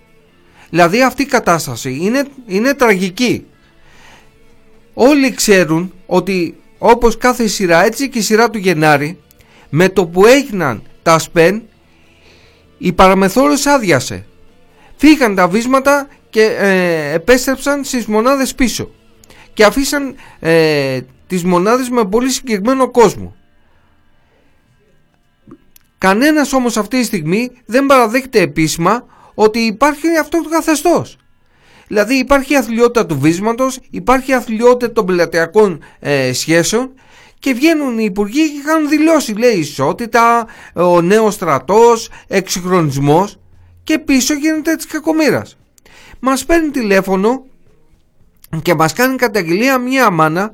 [0.69, 3.45] Δηλαδή αυτή η κατάσταση είναι, είναι τραγική.
[4.93, 9.19] Όλοι ξέρουν ότι όπως κάθε σειρά έτσι και η σειρά του Γενάρη
[9.69, 11.63] με το που έγιναν τα σπεν
[12.77, 14.25] η παραμεθόρος άδειασε.
[14.95, 18.91] Φύγαν τα βίσματα και ε, επέστρεψαν στις μονάδες πίσω
[19.53, 23.35] και αφήσαν ε, τις μονάδες με πολύ συγκεκριμένο κόσμο.
[25.97, 31.17] Κανένας όμως αυτή τη στιγμή δεν παραδέχεται επίσημα ότι υπάρχει αυτός το καθεστώς.
[31.89, 36.93] Δηλαδή υπάρχει η αθλειότητα του βίσματος, υπάρχει η αθλειότητα των πελατειακών ε, σχέσεων
[37.39, 39.37] και βγαίνουν οι υπουργοί και κάνουν δηλώσεις.
[39.37, 43.39] Λέει ισότητα, ο νέος στρατός, εξυγχρονισμός
[43.83, 45.57] και πίσω γίνεται έτσι κακομήρας.
[46.19, 47.45] Μας παίρνει τηλέφωνο
[48.61, 50.53] και μας κάνει καταγγελία μια μάνα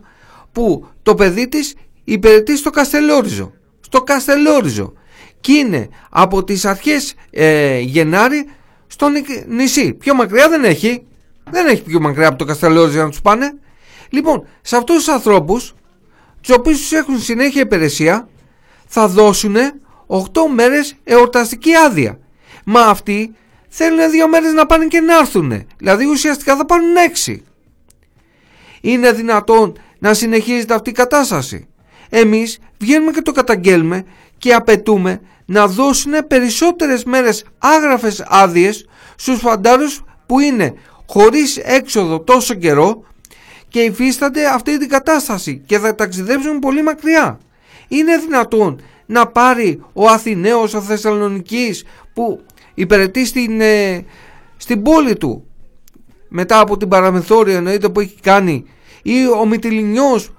[0.51, 3.53] που το παιδί της υπηρετεί στο Καστελόριζο.
[3.79, 4.93] Στο Καστελόριζο.
[5.39, 8.49] Και είναι από τις αρχές ε, Γενάρη
[8.87, 9.07] στο
[9.47, 9.93] νησί.
[9.93, 11.05] Πιο μακριά δεν έχει.
[11.51, 13.57] Δεν έχει πιο μακριά από το Καστελόριζο για να τους πάνε.
[14.09, 15.73] Λοιπόν, σε αυτούς τους ανθρώπους,
[16.41, 18.27] τους οποίους έχουν συνέχεια υπηρεσία,
[18.85, 19.55] θα δώσουν
[20.07, 22.19] 8 μέρες εορταστική άδεια.
[22.65, 23.35] Μα αυτοί
[23.69, 25.65] θέλουν δύο μέρες να πάνε και να έρθουν.
[25.77, 27.37] Δηλαδή ουσιαστικά θα πάρουν 6.
[28.81, 31.67] Είναι δυνατόν να συνεχίζεται αυτή η κατάσταση.
[32.09, 34.05] Εμείς βγαίνουμε και το καταγγέλουμε
[34.37, 40.73] και απαιτούμε να δώσουν περισσότερες μέρες άγραφες άδειες στους φαντάρους που είναι
[41.07, 43.03] χωρίς έξοδο τόσο καιρό
[43.67, 47.39] και υφίστανται αυτή την κατάσταση και θα ταξιδέψουν πολύ μακριά.
[47.87, 51.83] Είναι δυνατόν να πάρει ο Αθηναίος, ο Θεσσαλονικής
[52.13, 52.41] που
[52.73, 54.05] υπηρετεί στην, ε,
[54.57, 55.45] στην πόλη του
[56.29, 58.65] μετά από την παραμεθόρια εννοείται που έχει κάνει
[59.03, 60.33] ή ο Μητυλινιός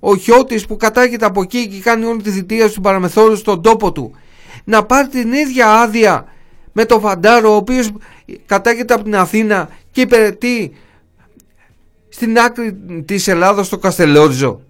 [0.00, 3.92] ο Χιώτης που κατάγεται από εκεί και κάνει όλη τη θητεία του παραμεθόρου στον τόπο
[3.92, 4.12] του
[4.64, 6.24] να πάρει την ίδια άδεια
[6.72, 7.90] με τον Φαντάρο ο οποίος
[8.46, 10.72] κατάγεται από την Αθήνα και υπηρετεί
[12.08, 12.72] στην άκρη
[13.04, 14.60] της Ελλάδας στο Καστελόριζο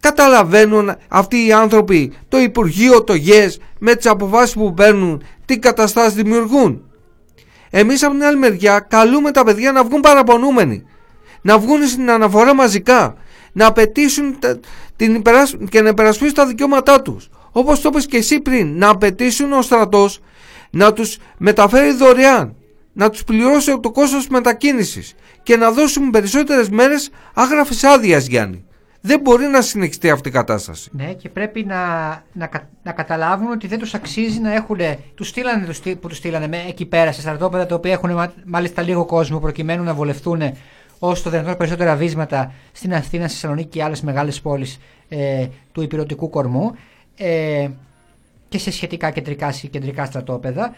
[0.00, 6.14] καταλαβαίνουν αυτοί οι άνθρωποι το Υπουργείο, το ΓΕΣ με τις αποφάσεις που παίρνουν τι καταστάσεις
[6.14, 6.84] δημιουργούν.
[7.70, 10.84] Εμείς από την άλλη μεριά καλούμε τα παιδιά να βγουν παραπονούμενοι
[11.42, 13.14] να βγουν στην αναφορά μαζικά
[13.52, 14.38] να απαιτήσουν
[14.96, 15.22] την
[15.68, 17.30] και να υπερασπίσουν τα δικαιώματά τους.
[17.52, 20.20] Όπως το είπες και εσύ πριν να απαιτήσουν ο στρατός
[20.70, 22.54] να τους μεταφέρει δωρεάν
[22.92, 28.64] να τους πληρώσει το κόστος μετακίνησης και να δώσουν περισσότερες μέρες άγραφης άδειας Γιάννη.
[29.00, 30.90] Δεν μπορεί να συνεχιστεί αυτή η κατάσταση.
[30.92, 31.78] Ναι, και πρέπει να,
[32.32, 32.50] να,
[32.82, 34.78] να καταλάβουν ότι δεν τους αξίζει να έχουν.
[35.14, 35.66] Τους στείλανε
[36.00, 39.82] που τους στείλανε με, εκεί πέρα σε στρατόπεδα τα οποία έχουν μάλιστα λίγο κόσμο προκειμένου
[39.82, 40.42] να βολευτούν
[40.98, 44.78] όσο το δυνατόν περισσότερα βίσματα στην Αθήνα, στη Θεσσαλονίκη και άλλες μεγάλες πόλεις
[45.08, 46.74] ε, του υπηρετικού κορμού
[47.16, 47.68] ε,
[48.48, 50.74] και σε σχετικά κεντρικά, κεντρικά στρατόπεδα.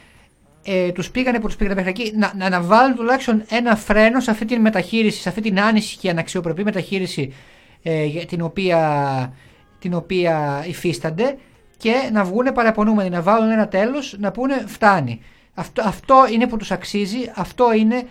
[0.64, 4.20] Ε, τους πήγανε που τους πήγανε μέχρι εκεί να, να, να βάλουν τουλάχιστον ένα φρένο
[4.20, 7.32] σε αυτή την μεταχείριση, σε αυτή την άνηση και αναξιοπρεπή μεταχείριση
[7.82, 9.32] ε, την, οποία,
[9.78, 11.36] την οποία υφίστανται
[11.76, 15.20] και να βγουν παραπονούμενοι, να βάλουν ένα τέλος, να πούνε φτάνει.
[15.54, 18.06] Αυτό, αυτό είναι που τους αξίζει, αυτό είναι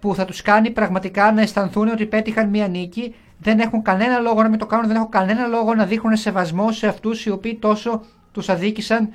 [0.00, 4.42] που θα τους κάνει πραγματικά να αισθανθούν ότι πέτυχαν μία νίκη, δεν έχουν κανένα λόγο
[4.42, 7.54] να με το κάνουν, δεν έχουν κανένα λόγο να δείχνουν σεβασμό σε αυτούς οι οποίοι
[7.54, 9.08] τόσο τους αδίκησαν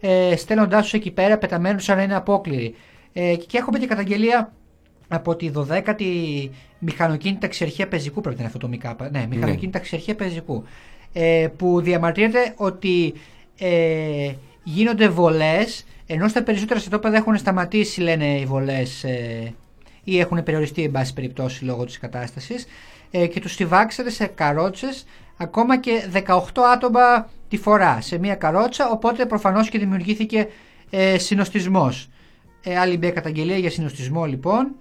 [0.00, 2.74] ε, στέλνοντάς τους εκεί πέρα πεταμένους σαν να είναι απόκληροι.
[3.12, 4.52] Ε, και έχουμε και καταγγελία
[5.08, 9.10] από τη 12η μηχανοκίνητα ξερχεία πεζικού, πρέπει να είναι αυτό το ΜΙΚΑΠΑ.
[9.10, 10.64] Ναι, μηχανοκίνητα ξερχεία πεζικού.
[11.12, 13.14] Ε, που διαμαρτύρεται ότι
[13.58, 14.32] ε,
[14.62, 19.54] γίνονται βολές, ενώ στα περισσότερα στρατόπεδα έχουν σταματήσει, λένε οι βολές, ε,
[20.04, 22.66] ή έχουν περιοριστεί, εν πάση περιπτώσει, λόγω της κατάστασης,
[23.10, 25.04] ε, και τους στιβάξατε σε καρότσες
[25.38, 26.40] ακόμα και 18
[26.74, 30.48] άτομα τη φορά σε μία καρότσα, οπότε προφανώς και δημιουργήθηκε
[30.90, 32.08] ε, συνοστισμός.
[32.62, 34.74] Ε, άλλη μια καταγγελία για συνοστισμό λοιπόν.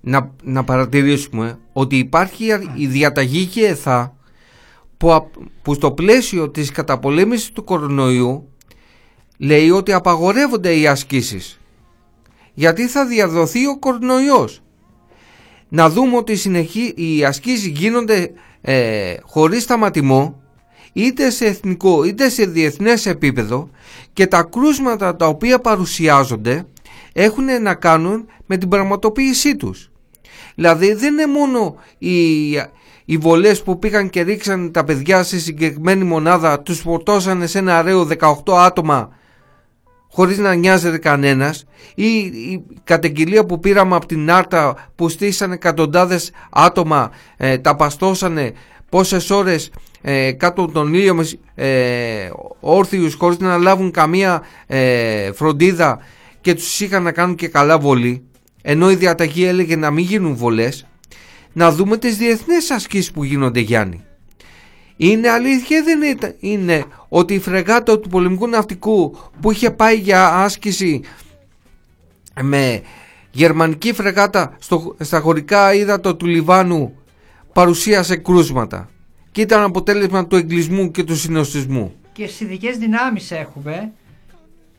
[0.00, 4.14] Να, να παρατηρήσουμε ότι υπάρχει η διαταγή και εθά
[4.96, 5.30] που,
[5.62, 8.48] που στο πλαίσιο της καταπολέμησης του κορονοϊού
[9.38, 11.60] λέει ότι απαγορεύονται οι ασκήσεις.
[12.54, 14.62] Γιατί θα διαδοθεί ο κορονοϊός.
[15.68, 20.40] Να δούμε ότι συνεχί, οι ασκήσεις γίνονται ε, χωρίς σταματημό
[20.92, 23.70] είτε σε εθνικό είτε σε διεθνές επίπεδο
[24.12, 26.66] και τα κρούσματα τα οποία παρουσιάζονται
[27.12, 29.90] έχουν να κάνουν με την πραγματοποίησή τους.
[30.54, 32.50] Δηλαδή δεν είναι μόνο οι,
[33.04, 37.78] οι βολές που πήγαν και ρίξαν τα παιδιά στη συγκεκριμένη μονάδα, τους φορτώσανε σε ένα
[37.78, 39.18] αραίο 18 άτομα
[40.12, 46.30] χωρίς να νοιάζεται κανένας ή η καταγγελία που πήραμε από την Άρτα που στήσανε εκατοντάδες
[46.50, 48.52] άτομα, ε, τα παστώσανε
[48.88, 49.70] πόσες ώρες
[50.02, 52.30] ε, κάτω από τον ήλιο ε,
[52.60, 55.98] όρθιους χωρίς να λάβουν καμία ε, φροντίδα
[56.40, 58.24] και τους είχαν να κάνουν και καλά βολή
[58.62, 60.86] ενώ η διαταγή έλεγε να μην γίνουν βολές.
[61.52, 64.04] Να δούμε τις διεθνές ασκήσεις που γίνονται Γιάννη.
[64.96, 65.98] Είναι αλήθεια δεν
[66.38, 71.00] είναι ότι η φρεγάτα του πολεμικού ναυτικού που είχε πάει για άσκηση
[72.42, 72.82] με
[73.30, 76.94] γερμανική φρεγάτα στο, στα χωρικά ύδατα του Λιβάνου
[77.52, 78.90] παρουσίασε κρούσματα
[79.32, 81.94] και ήταν αποτέλεσμα του εγκλισμού και του συνοστισμού.
[82.12, 83.92] Και στις ειδικές δυνάμεις έχουμε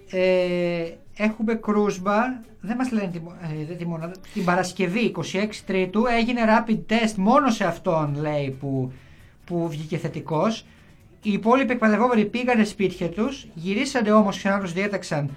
[0.10, 3.22] ε, έχουμε κρούσμα δεν μας λένε την,
[3.70, 5.22] ε, τη μονάδα, την Παρασκευή 26
[5.66, 8.92] Τρίτου έγινε rapid test μόνο σε αυτόν λέει που,
[9.46, 10.66] που βγήκε θετικός
[11.22, 15.30] οι υπόλοιποι εκπαιδευόμενοι πήγανε σπίτια τους γυρίσανε όμως ξανά τους διέταξαν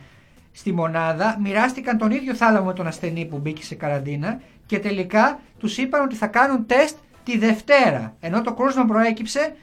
[0.52, 5.40] στη μονάδα, μοιράστηκαν τον ίδιο θάλαμο με τον ασθενή που μπήκε σε καραντίνα και τελικά
[5.58, 8.14] τους είπαν ότι θα κάνουν τεστ τη Δευτέρα.
[8.20, 9.54] Ενώ το κρούσμα προέκυψε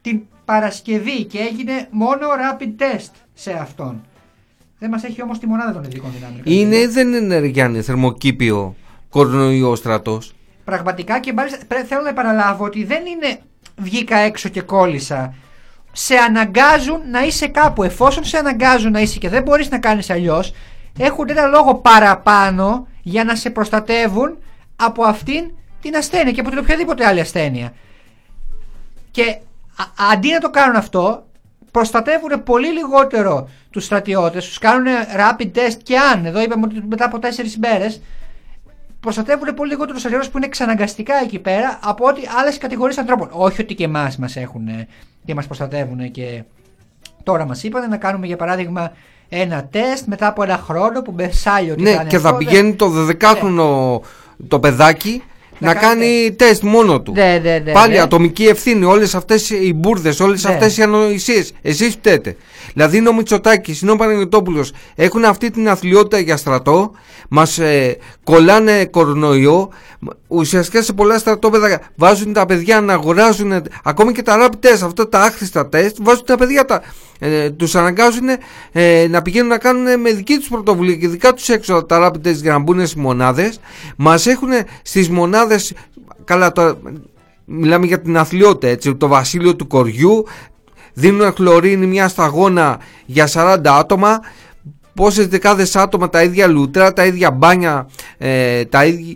[0.00, 4.02] την Παρασκευή και έγινε μόνο rapid test σε αυτόν.
[4.78, 6.42] Δεν μας έχει όμως τη μονάδα των ειδικών δυνάμεων.
[6.44, 8.74] Είναι ή δεν είναι, Γιάννη, θερμοκήπιο
[9.10, 10.34] κορονοϊό στρατός.
[10.64, 13.38] Πραγματικά και μάλιστα θέλω να επαναλάβω ότι δεν είναι
[13.76, 15.34] βγήκα έξω και κόλλησα.
[15.96, 17.82] Σε αναγκάζουν να είσαι κάπου.
[17.82, 20.54] Εφόσον σε αναγκάζουν να είσαι και δεν μπορείς να κάνεις αλλιώς,
[20.98, 24.38] έχουν ένα λόγο παραπάνω για να σε προστατεύουν
[24.76, 27.72] από αυτήν την ασθένεια και από την οποιαδήποτε άλλη ασθένεια.
[29.10, 29.38] Και
[30.12, 31.26] αντί να το κάνουν αυτό,
[31.70, 34.86] προστατεύουν πολύ λιγότερο τους στρατιώτες, τους κάνουν
[35.16, 37.26] rapid test και αν, εδώ είπαμε ότι μετά από 4
[37.58, 38.00] μέρες,
[39.04, 43.28] προστατεύουν πολύ λιγότερο του στρατιώτε που είναι εξαναγκαστικά εκεί πέρα από ότι άλλες κατηγορίες ανθρώπων.
[43.32, 44.68] Όχι ότι και εμάς μας έχουν
[45.24, 46.42] και μας προστατεύουν και
[47.22, 48.92] τώρα μας είπαν να κάνουμε για παράδειγμα
[49.28, 54.00] ένα τεστ μετά από ένα χρόνο που μπεσάει ότι Ναι, και θα πηγαίνει το 12χρονο
[54.48, 55.22] το παιδάκι
[55.64, 57.12] να, κάνει τεστ μόνο του.
[57.12, 60.52] Ναι, ναι, ναι, Πάλι ατομική ευθύνη, όλες αυτές οι μπουρδες, όλες ναι.
[60.52, 61.52] αυτές οι ανοησίες.
[61.62, 62.36] Εσείς φταίτε.
[62.72, 64.66] Δηλαδή είναι ο Μητσοτάκης, είναι ο Παναγιοτόπουλο.
[64.94, 66.92] Έχουν αυτή την αθλειότητα για στρατό,
[67.28, 69.68] μας ε, κολλάνε κορονοϊό.
[70.28, 75.08] Ουσιαστικά σε πολλά στρατόπεδα βάζουν τα παιδιά να αγοράζουν ακόμη και τα rapid test, αυτά
[75.08, 76.82] τα άχρηστα τεστ, βάζουν τα παιδιά τα.
[77.26, 78.28] Ε, τους αναγκάζουν
[78.72, 82.26] ε, να πηγαίνουν να κάνουν με δική τους πρωτοβουλία και δικά τους έξοδα τα rapid
[82.28, 83.60] test για να μπουν στις μονάδες.
[83.96, 84.50] Μας έχουν
[84.82, 85.72] στις μονάδες
[86.24, 86.76] καλά τώρα
[87.44, 90.26] μιλάμε για την αθλειότητα έτσι, το βασίλειο του κοριού.
[90.92, 94.20] Δίνουν χλωρίνη μια σταγόνα για 40 άτομα.
[94.94, 99.14] Πόσες δεκάδες άτομα τα ίδια λούτρα, τα ίδια μπάνια ε, τα ίδια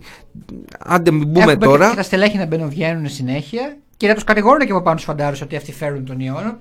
[0.78, 1.88] άντε μην πούμε Έχουμε τώρα.
[1.90, 5.40] και τα στελέχη να μπαινοβγαίνουν συνέχεια και να τους κατηγορούν και από πάνω στους φαντάρους
[5.40, 6.58] ότι αυτοί φέρουν τον ιό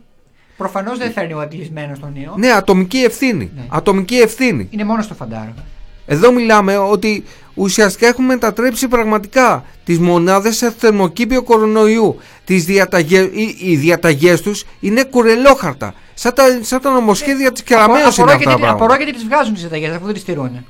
[0.58, 2.34] Προφανώς δεν φέρνει ο αγγλισμένο τον ιό.
[2.38, 3.52] Ναι, ατομική ευθύνη.
[3.56, 3.62] Ναι.
[3.70, 4.68] Ατομική ευθύνη.
[4.72, 5.54] Είναι μόνο στο φαντάρο.
[6.06, 12.20] Εδώ μιλάμε ότι ουσιαστικά έχουμε μετατρέψει πραγματικά τις μονάδες σε θερμοκήπιο κορονοϊού.
[12.46, 15.94] Τις διαταγές, οι, οι διαταγές τους είναι κουρελόχαρτα.
[16.14, 19.54] Σαν τα, σαν τα νομοσχέδια ε, της Κεραμέως είναι αυτά τα Απορώ γιατί τις βγάζουν
[19.54, 20.66] τις διαταγές αφού δεν τις στηρούν.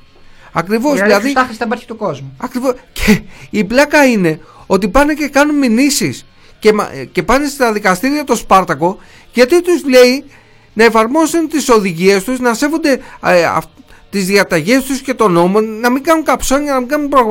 [0.52, 1.28] Ακριβώς δηλαδή.
[1.28, 1.54] Δηλαδή.
[1.54, 2.34] στα του κόσμου.
[2.36, 2.74] Ακριβώς.
[2.92, 3.20] Και
[3.50, 6.26] η πλάκα είναι ότι πάνε και κάνουν μηνύσεις
[6.58, 6.72] και,
[7.12, 8.98] και πάνε στα δικαστήρια το Σπάρτακο
[9.32, 10.24] γιατί τους λέει
[10.72, 13.46] να εφαρμόσουν τις οδηγίες τους, να σέβονται ε,
[14.10, 17.26] τις διαταγές τους και τον νόμο, να μην κάνουν καψόνια, να μην κάνουν προ,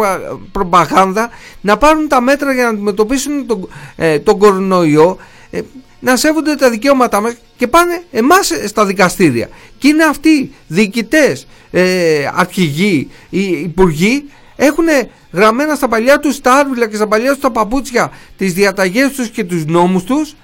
[0.51, 1.29] προπαγάνδα,
[1.61, 5.17] να πάρουν τα μέτρα για να αντιμετωπίσουν τον, ε, τον κορονοϊό,
[5.49, 5.61] ε,
[5.99, 9.49] να σέβονται τα δικαιώματά μας και πάνε εμάς στα δικαστήρια.
[9.77, 14.85] Και είναι αυτοί διοικητές, ε, αρχηγοί, οι υπουργοί, έχουν
[15.31, 19.29] γραμμένα στα παλιά τους τα άρβιλα και στα παλιά τους τα παπούτσια τις διαταγές τους
[19.29, 20.35] και τους νόμους τους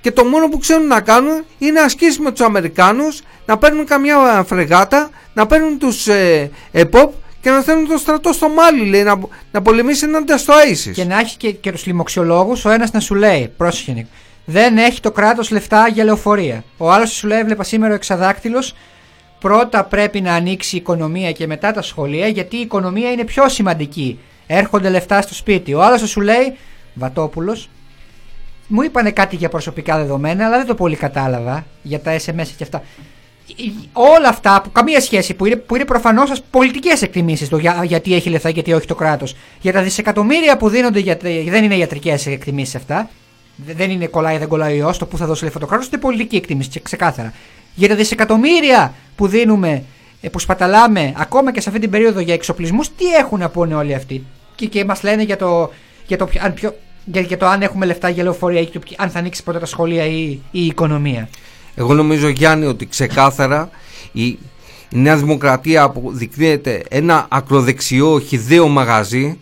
[0.00, 3.86] και το μόνο που ξέρουν να κάνουν είναι να ασκήσει με τους Αμερικάνους, να παίρνουν
[3.86, 9.02] καμιά φρεγάτα, να παίρνουν τους ε, ΕΠΟΠ και να στέλνουν το στρατό στο Μάλι, λέει,
[9.02, 9.18] να,
[9.52, 10.92] να πολεμήσει ενάντια στο ISIS.
[10.92, 14.06] Και να έχει και, και τους λοιμοξιολόγους, ο ένας να σου λέει, πρόσεχε
[14.44, 16.64] δεν έχει το κράτος λεφτά για λεωφορεία.
[16.76, 18.74] Ο άλλος σου λέει, έβλεπα σήμερα ο εξαδάκτυλος,
[19.40, 23.48] πρώτα πρέπει να ανοίξει η οικονομία και μετά τα σχολεία, γιατί η οικονομία είναι πιο
[23.48, 24.18] σημαντική.
[24.46, 25.74] Έρχονται λεφτά στο σπίτι.
[25.74, 26.56] Ο άλλος σου λέει,
[26.94, 27.68] Βατόπουλος,
[28.66, 32.62] μου είπανε κάτι για προσωπικά δεδομένα, αλλά δεν το πολύ κατάλαβα για τα SMS και
[32.62, 32.82] αυτά.
[33.92, 38.14] Όλα αυτά που καμία σχέση, που είναι, που είναι προφανώς πολιτικές εκτιμήσεις το για, γιατί
[38.14, 39.36] έχει λεφτά και γιατί όχι το κράτος.
[39.60, 41.18] Για τα δισεκατομμύρια που δίνονται, για,
[41.48, 43.10] δεν είναι ιατρικές εκτιμήσεις αυτά.
[43.66, 45.98] Δεν είναι κολλάει, δεν κολλάει ο ιό, το που θα δώσει λεφτά το κράτος, είναι
[45.98, 47.32] πολιτική εκτίμηση, ξεκάθαρα.
[47.80, 49.84] Για τα δισεκατομμύρια που δίνουμε,
[50.20, 53.74] ε, που σπαταλάμε ακόμα και σε αυτή την περίοδο για εξοπλισμούς, τι έχουν να πούνε
[53.74, 54.24] όλοι αυτοί;
[54.54, 55.70] και, και μας λένε για το,
[56.06, 56.74] για το, αν, ποιο,
[57.04, 60.04] για, για το αν έχουμε λεφτά για λεωφορεία ή αν θα ανοίξει ποτέ τα σχολεία
[60.04, 61.28] ή, ή η οικονομία.
[61.74, 63.70] Εγώ νομίζω Γιάννη ότι ξεκάθαρα
[64.12, 64.38] η, η
[64.90, 69.38] Νέα Δημοκρατία αποδεικνύεται ένα ακροδεξιό χιδαίο μαγαζί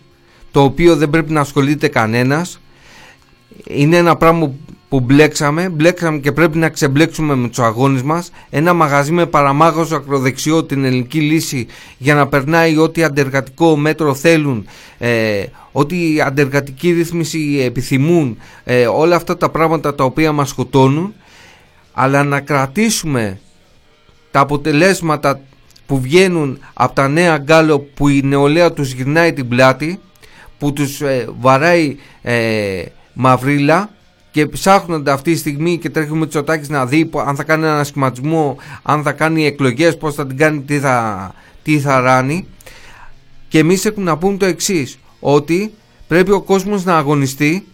[0.51, 2.59] το οποίο δεν πρέπει να ασχολείται κανένας
[3.67, 4.51] είναι ένα πράγμα
[4.89, 8.31] που μπλέξαμε, μπλέξαμε και πρέπει να ξεμπλέξουμε με τους αγώνες μας.
[8.49, 11.67] Ένα μαγαζί με παραμάγος ακροδεξιό την ελληνική λύση
[11.97, 14.65] για να περνάει ό,τι αντεργατικό μέτρο θέλουν
[14.97, 21.13] ε, ό,τι αντεργατική ρύθμιση επιθυμούν ε, όλα αυτά τα πράγματα τα οποία μας σκοτώνουν.
[21.93, 23.39] Αλλά να κρατήσουμε
[24.31, 25.41] τα αποτελέσματα
[25.85, 29.99] που βγαίνουν από τα νέα γκάλο που η νεολαία τους γυρνάει την πλάτη
[30.57, 32.83] που τους ε, βαράει ε,
[33.13, 33.89] μαυρίλα
[34.39, 37.83] και ψάχνονται αυτή τη στιγμή και τρέχει με Τσοτάκης να δει αν θα κάνει ένα
[37.83, 41.33] σχηματισμό, αν θα κάνει εκλογές, πώς θα την κάνει, τι θα,
[41.63, 42.47] τι θα ράνει.
[43.47, 45.73] Και εμείς έχουμε να πούμε το εξής ότι
[46.07, 47.67] πρέπει ο κόσμος να αγωνιστεί,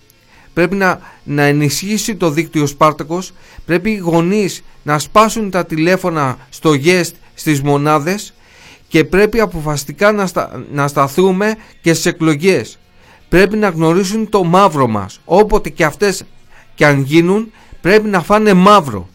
[0.54, 3.34] πρέπει να, να ενισχύσει το δίκτυο Σπάρτακος,
[3.66, 8.34] πρέπει οι γονείς να σπάσουν τα τηλέφωνα στο guest στις μονάδες
[8.88, 10.30] και πρέπει αποφασιστικά να,
[10.72, 12.80] να σταθούμε και στις εκλογές
[13.30, 15.20] πρέπει να γνωρίσουν το μαύρο μας.
[15.26, 16.24] Όποτε και αυτές
[16.76, 17.52] και αν γίνουν
[17.82, 19.10] πρέπει να φάνε μαύρο.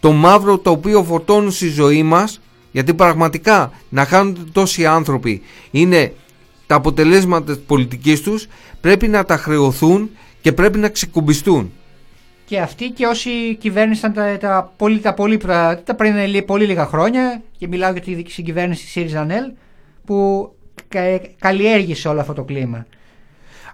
[0.00, 2.40] Το μαύρο το οποίο φορτώνουν στη ζωή μας
[2.72, 6.12] γιατί πραγματικά να χάνονται τόσοι άνθρωποι είναι
[6.66, 8.46] τα αποτελέσματα της πολιτικής τους
[8.80, 10.10] πρέπει να τα χρεωθούν
[10.40, 11.72] και πρέπει να ξεκουμπιστούν.
[12.44, 17.42] Και αυτοί και όσοι κυβέρνησαν τα, τα, πολύ, τα, πολύ, τα πριν πολύ λίγα χρόνια
[17.58, 19.26] και μιλάω για τη συγκυβέρνηση ΣΥΡΙΖΑ
[20.04, 20.50] που
[21.38, 22.86] καλλιέργησε όλο αυτό το κλίμα.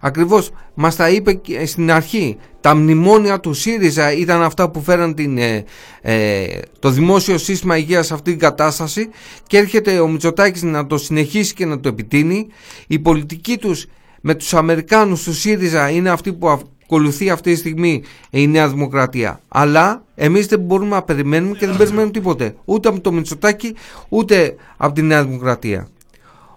[0.05, 2.37] Ακριβώς μας τα είπε στην αρχή.
[2.61, 5.65] Τα μνημόνια του ΣΥΡΙΖΑ ήταν αυτά που φέραν την, ε,
[6.01, 6.45] ε,
[6.79, 9.09] το δημόσιο σύστημα υγείας σε αυτήν την κατάσταση
[9.47, 12.47] και έρχεται ο Μητσοτάκης να το συνεχίσει και να το επιτείνει.
[12.87, 13.87] Η πολιτική τους
[14.21, 19.41] με τους Αμερικάνους του ΣΥΡΙΖΑ είναι αυτή που ακολουθεί αυτή τη στιγμή η Νέα Δημοκρατία.
[19.49, 22.55] Αλλά εμείς δεν μπορούμε να περιμένουμε και δεν περιμένουμε τίποτε.
[22.65, 23.75] Ούτε από το Μητσοτάκη
[24.09, 25.89] ούτε από τη Νέα Δημοκρατία.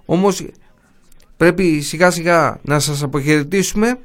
[0.05, 0.45] Όμως
[1.37, 3.99] πρέπει σιγά σιγά να σας αποχαιρετήσουμε.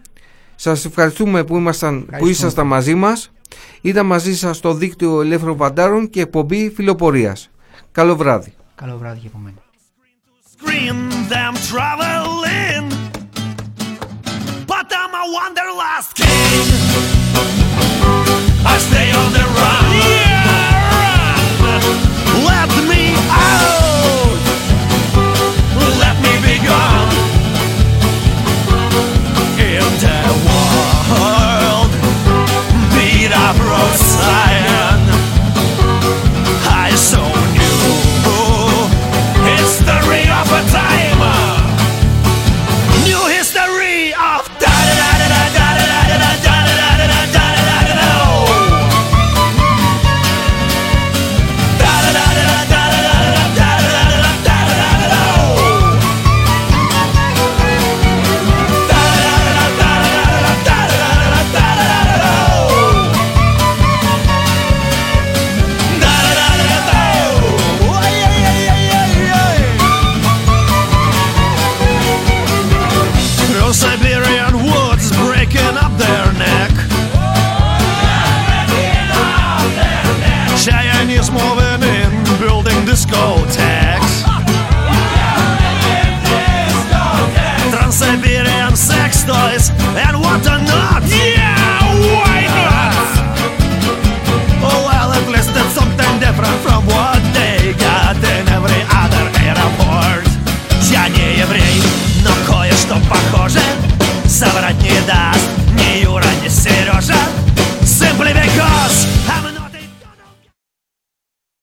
[0.57, 3.31] Σας ευχαριστούμε που, ήμασταν, που ήσασταν μαζί μας.
[3.81, 7.51] Ήταν μαζί σας στο δίκτυο Ελεύθερων Βαντάρων και εκπομπή Φιλοπορίας.
[7.93, 8.53] Καλό βράδυ.
[8.74, 9.59] Καλό βράδυ για μένα.
[18.72, 19.50] I stay on the